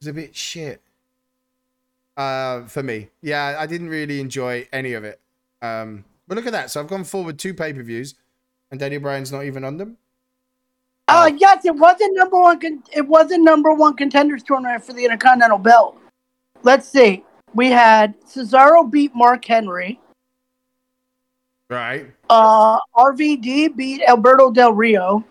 [0.00, 0.80] was a bit shit.
[2.16, 3.08] Uh for me.
[3.22, 5.20] Yeah, I didn't really enjoy any of it.
[5.62, 6.70] Um but look at that.
[6.70, 8.14] So I've gone forward two pay-per-views
[8.70, 9.96] and Daniel Bryan's not even on them.
[11.08, 12.60] uh, yes, it was a number one.
[12.60, 15.98] Con- it was a number one contenders tournament for the Intercontinental Belt.
[16.62, 17.24] Let's see.
[17.54, 19.98] We had Cesaro beat Mark Henry.
[21.68, 22.06] Right.
[22.30, 25.24] Uh, RVD beat Alberto Del Rio.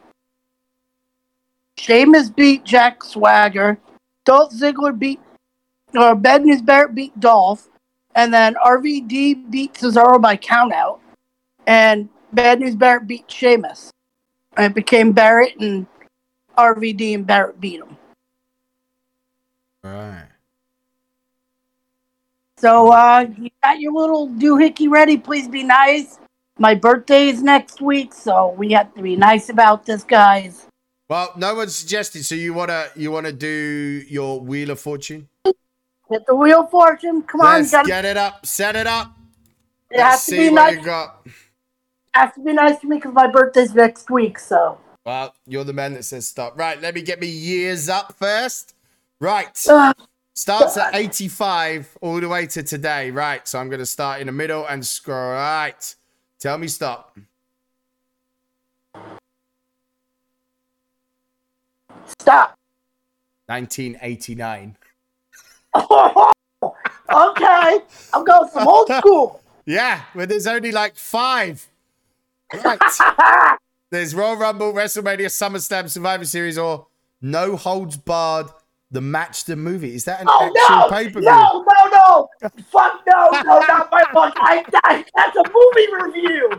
[1.78, 3.80] Sheamus beat Jack Swagger.
[4.26, 5.22] Dolph Ziggler beat,
[5.96, 7.70] or Bad News Barrett beat Dolph.
[8.16, 11.00] And then RVD beat Cesaro by countout.
[11.68, 13.92] And Bad News Barrett beat Sheamus.
[14.58, 15.88] And it became Barrett and
[16.58, 17.98] RVD and Barrett beat him.
[19.86, 20.28] Right.
[22.58, 25.18] So uh, you got your little doohickey ready.
[25.18, 26.20] Please be nice.
[26.60, 30.66] My birthday is next week, so we have to be nice about this, guys.
[31.10, 32.26] Well, no one suggested.
[32.26, 35.30] So you wanna you wanna do your Wheel of Fortune?
[35.46, 37.22] Hit the wheel of fortune.
[37.22, 39.14] Come on, Let's gotta, get it up, set it up.
[39.90, 40.78] it has Let's to see be nice.
[40.78, 41.28] you got.
[42.14, 44.38] Has to be nice to me because my birthday's next week.
[44.38, 46.58] So Well, you're the man that says stop.
[46.60, 48.74] Right, let me get me years up first.
[49.22, 49.66] Right.
[49.70, 49.96] Ugh.
[50.00, 50.06] Ah.
[50.36, 53.12] Starts at 85 all the way to today.
[53.12, 53.46] Right.
[53.46, 55.34] So I'm going to start in the middle and scroll.
[55.34, 55.96] Right.
[56.40, 57.18] Tell me stop.
[62.20, 62.58] stop.
[63.48, 64.78] 1989.
[65.76, 65.84] okay,
[68.14, 69.42] I'm going some old school.
[69.66, 71.68] Yeah, but there's only like five.
[72.64, 72.80] Right.
[73.92, 76.88] there's Royal Rumble, WrestleMania, SummerSlam, Survivor Series, or
[77.22, 78.48] No Holds Barred,
[78.92, 79.94] the match, the movie.
[79.94, 80.90] Is that an Oh actual no!
[80.90, 81.30] pay per view?
[81.30, 82.30] No, no, no!
[82.72, 84.34] Fuck no, no, not my fuck.
[84.38, 86.50] I, I, that's a movie review.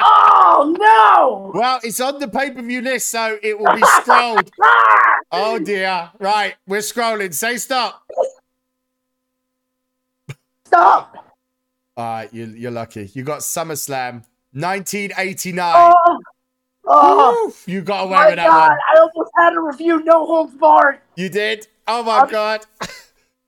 [0.00, 1.58] Oh no!
[1.58, 4.50] Well, it's on the pay per view list, so it will be scrolled.
[4.62, 5.18] Ah!
[5.30, 6.10] Oh dear.
[6.18, 7.34] Right, we're scrolling.
[7.34, 8.02] Say stop.
[10.66, 11.34] Stop.
[11.96, 13.10] All right, you, you're lucky.
[13.12, 15.92] You got SummerSlam 1989.
[15.94, 16.20] Oh,
[16.88, 17.72] oh Woo!
[17.72, 18.68] you got away my with that God.
[18.70, 18.78] one.
[18.94, 20.98] I almost had to review No Holds Barred.
[21.16, 21.66] You did?
[21.86, 22.66] Oh my I'm- god!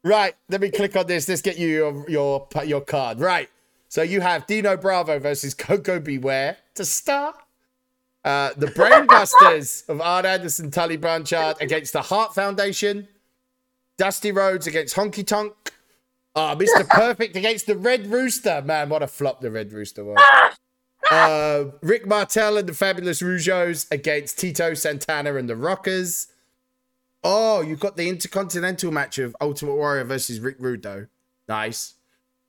[0.05, 1.29] right, let me click on this.
[1.29, 3.19] Let's get you your your your card.
[3.21, 3.49] Right.
[3.89, 6.17] So you have Dino Bravo versus Koko B.
[6.19, 7.35] Ware to start.
[8.25, 13.09] Uh, the Brainbusters of Arn Anderson, Tully Blanchard against the Heart Foundation.
[13.97, 15.53] Dusty Rhodes against Honky Tonk.
[16.37, 16.89] Ah, Mr.
[16.89, 18.63] Perfect against the Red Rooster.
[18.65, 20.19] Man, what a flop the Red Rooster was.
[21.11, 26.29] Uh, Rick Martel and the Fabulous Rougeaus against Tito Santana and the Rockers.
[27.23, 31.09] Oh, you've got the Intercontinental match of Ultimate Warrior versus Rick Rude.
[31.49, 31.95] Nice.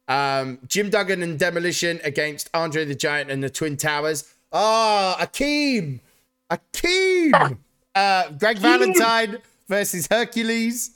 [0.07, 4.33] Um, Jim Duggan and Demolition against Andre the Giant and the Twin Towers.
[4.51, 5.99] Ah, Akeem.
[6.49, 7.57] Akeem.
[7.95, 9.37] Uh, Greg Valentine
[9.67, 10.91] versus Hercules.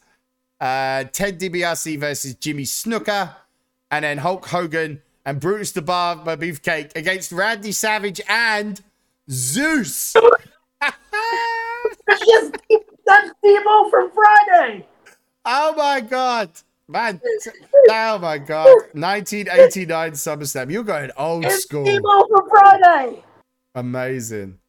[0.59, 3.35] Uh, Ted DiBiase versus Jimmy Snuka.
[3.91, 8.81] And then Hulk Hogan and Brutus the Barber Beefcake against Randy Savage and
[9.29, 10.15] Zeus.
[12.07, 12.55] That's just
[13.05, 14.87] that's Deebo from Friday.
[15.45, 16.49] Oh my god.
[16.87, 17.19] Man,
[17.89, 18.67] oh my god.
[18.93, 20.71] 1989 SummerSlam.
[20.71, 21.85] You're going old It's school.
[21.85, 23.23] Deebo from Friday.
[23.75, 24.59] Amazing.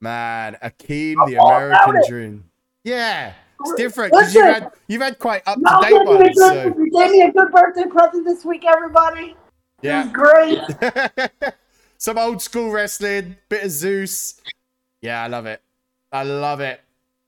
[0.00, 2.02] Man, Akeem, the I'm American.
[2.08, 2.44] Dream.
[2.84, 3.32] Yeah.
[3.60, 6.38] It's different because you've had you've had quite up to date gave, me a ones.
[6.38, 9.34] So you gave me a good birthday present this week, everybody.
[9.86, 10.10] Yeah.
[10.12, 11.54] great.
[11.98, 14.40] Some old school wrestling, bit of Zeus.
[15.00, 15.62] Yeah, I love it.
[16.12, 16.80] I love it.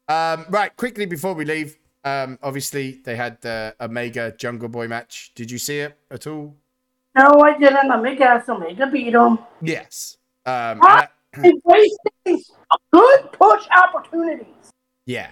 [0.09, 5.33] Um, right, quickly before we leave, um, obviously they had the Omega Jungle Boy match.
[5.35, 6.55] Did you see it at all?
[7.17, 7.91] No, I didn't.
[7.91, 9.39] Omega Omega beat him.
[9.63, 10.17] Yes.
[10.47, 10.81] Um,
[11.43, 11.61] He
[12.93, 14.73] good push opportunities.
[15.07, 15.29] yeah.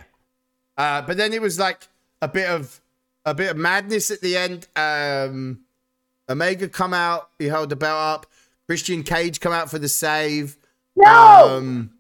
[0.76, 1.88] Uh, but then it was like
[2.20, 2.80] a bit of
[3.24, 4.66] a bit of madness at the end.
[4.76, 5.60] Um,
[6.28, 8.26] Omega come out, he held the belt up.
[8.66, 10.56] Christian Cage come out for the save.
[10.96, 11.90] No, Um,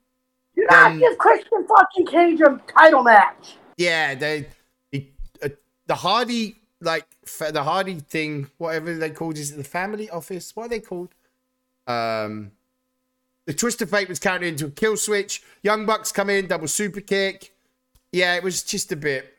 [0.56, 3.56] do not then- give Christian fucking Cage a title match.
[3.76, 4.48] Yeah, they,
[4.90, 5.12] he,
[5.42, 5.50] uh,
[5.86, 7.06] the Hardy like
[7.38, 10.54] the Hardy thing, whatever they called, is it the family office?
[10.54, 11.08] What are they called?
[11.86, 12.52] Um,
[13.46, 15.42] the twist of fate was counted into a kill switch.
[15.62, 17.54] Young Bucks come in, double super kick.
[18.12, 19.38] Yeah, it was just a bit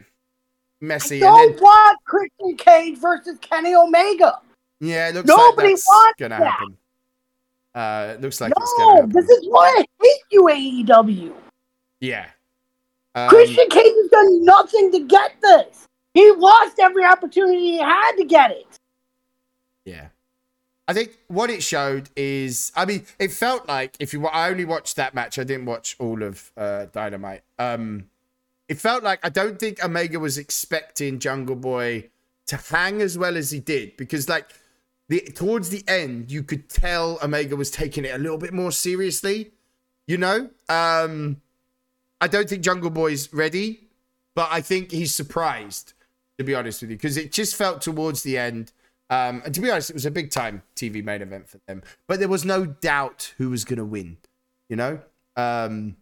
[0.82, 1.18] messy.
[1.18, 4.40] I Don't And then, want Christian Cage versus Kenny Omega.
[4.80, 6.52] Yeah, it looks Nobody like that's gonna that.
[6.52, 6.78] happen.
[7.76, 9.10] Uh, it looks like it's gonna No, happen.
[9.12, 11.34] this is why I hate you, AEW.
[12.00, 12.28] yeah.
[13.16, 15.88] Um, Christian Cage has done nothing to get this.
[16.14, 18.68] He lost every opportunity he had to get it.
[19.86, 20.10] Yeah.
[20.88, 24.66] I think what it showed is, I mean, it felt like if you, I only
[24.66, 27.42] watched that match, I didn't watch all of uh, Dynamite.
[27.60, 28.06] Um,
[28.70, 32.10] it felt like I don't think Omega was expecting Jungle Boy
[32.46, 34.46] to hang as well as he did because, like,
[35.10, 38.72] the towards the end, you could tell Omega was taking it a little bit more
[38.72, 39.52] seriously.
[40.06, 41.42] You know, um,
[42.22, 43.88] I don't think Jungle Boy's ready,
[44.36, 45.94] but I think he's surprised.
[46.38, 48.72] To be honest with you, because it just felt towards the end.
[49.10, 51.82] Um, and to be honest, it was a big time TV main event for them.
[52.08, 54.18] But there was no doubt who was going to win.
[54.70, 55.00] You know?
[55.36, 55.96] Um,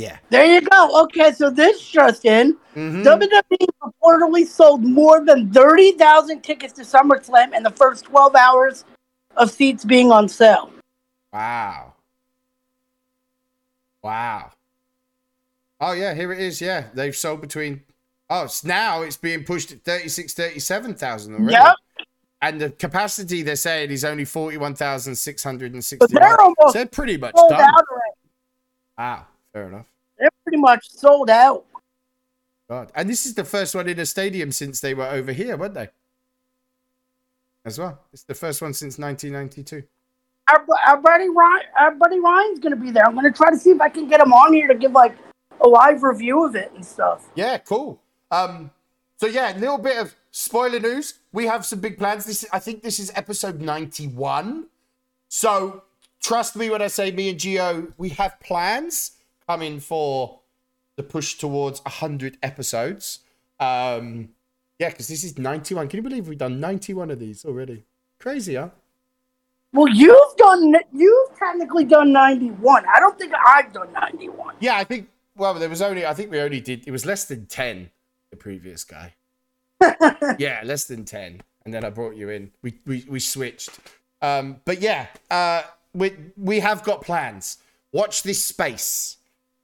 [0.00, 0.16] yeah.
[0.30, 1.02] There you go.
[1.04, 2.56] Okay, so this just in.
[2.74, 3.04] Mhm.
[3.04, 8.84] WWE reportedly sold more than 30,000 tickets to SummerSlam in the first 12 hours
[9.36, 10.70] of seats being on sale.
[11.32, 11.94] Wow.
[14.02, 14.52] Wow.
[15.80, 16.60] Oh, yeah, here it is.
[16.60, 17.82] Yeah, they've sold between.
[18.28, 21.52] Oh, it's now it's being pushed at 36, 37,000 already.
[21.52, 21.74] Yep.
[22.42, 25.96] And the capacity they're saying is only 41,660.
[25.98, 27.60] But they're almost So they're pretty much sold done.
[27.60, 28.16] out already.
[28.96, 29.26] Wow.
[29.52, 29.86] Fair enough.
[30.18, 31.64] They're pretty much sold out.
[32.68, 32.92] God.
[32.94, 35.74] And this is the first one in a stadium since they were over here, weren't
[35.74, 35.88] they?
[37.64, 37.98] As well.
[38.12, 39.82] It's the first one since 1992.
[40.48, 43.04] Our, our buddy Ryan, our buddy Ryan's gonna be there.
[43.04, 45.16] I'm gonna try to see if I can get him on here to give like
[45.60, 47.28] a live review of it and stuff.
[47.34, 48.00] Yeah, cool.
[48.30, 48.70] Um,
[49.16, 51.18] so yeah, a little bit of spoiler news.
[51.32, 52.24] We have some big plans.
[52.24, 54.66] This, I think, this is episode 91.
[55.28, 55.82] So
[56.20, 59.12] trust me when I say me and Gio, we have plans
[59.50, 60.38] coming for
[60.94, 63.18] the push towards 100 episodes.
[63.58, 64.28] Um,
[64.78, 65.88] yeah, because this is 91.
[65.88, 67.82] Can you believe we've done 91 of these already?
[68.20, 68.68] Crazy, huh?
[69.72, 72.84] Well, you've done you've technically done 91.
[72.94, 74.54] I don't think I've done 91.
[74.60, 75.08] Yeah, I think.
[75.36, 76.06] Well, there was only.
[76.06, 76.86] I think we only did.
[76.86, 77.90] It was less than ten.
[78.30, 79.14] The previous guy.
[80.38, 82.50] yeah, less than ten, and then I brought you in.
[82.62, 83.70] We we we switched.
[84.20, 85.62] Um, but yeah, uh,
[85.94, 87.58] we we have got plans.
[87.92, 89.16] Watch this space.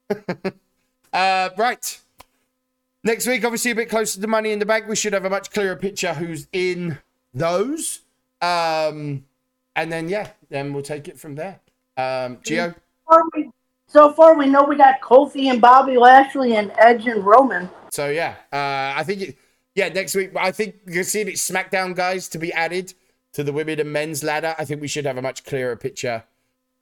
[1.12, 2.00] uh, right.
[3.04, 5.24] Next week, obviously, a bit closer to the Money in the Bank, we should have
[5.24, 6.98] a much clearer picture who's in
[7.32, 8.00] those.
[8.40, 9.24] Um,
[9.76, 11.60] and then yeah, then we'll take it from there.
[11.96, 12.74] Um, Gio.
[12.74, 13.50] So far, we,
[13.86, 17.70] so far, we know we got Kofi and Bobby Lashley and Edge and Roman.
[17.92, 19.38] So yeah, uh, I think it,
[19.74, 20.32] yeah next week.
[20.36, 22.94] I think you're seeing it SmackDown guys to be added
[23.34, 24.54] to the women and men's ladder.
[24.58, 26.24] I think we should have a much clearer picture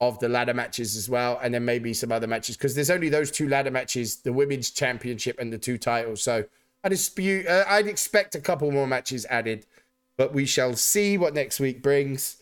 [0.01, 3.09] of the ladder matches as well, and then maybe some other matches because there's only
[3.09, 6.23] those two ladder matches: the women's championship and the two titles.
[6.23, 6.45] So
[6.83, 7.47] I dispute.
[7.47, 9.67] Uh, I'd expect a couple more matches added,
[10.17, 12.37] but we shall see what next week brings.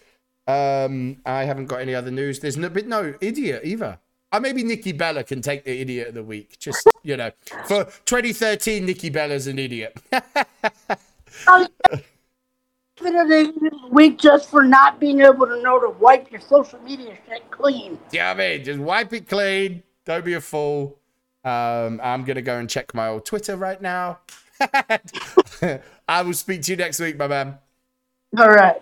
[0.47, 2.41] Um, I haven't got any other news.
[2.41, 3.99] There's no, but no idiot either.
[4.33, 6.59] Uh, maybe Nikki Bella can take the idiot of the week.
[6.59, 7.31] Just you know,
[7.67, 9.97] for 2013, Nikki Bella's an idiot.
[13.05, 17.51] A week just for not being able to know to wipe your social media shit
[17.51, 17.99] clean.
[18.13, 19.83] Yeah, I mean, just wipe it clean.
[20.05, 20.99] Don't be a fool.
[21.45, 24.21] Um, I'm gonna go and check my old Twitter right now.
[26.09, 27.59] I will speak to you next week, my man.
[28.39, 28.81] All right.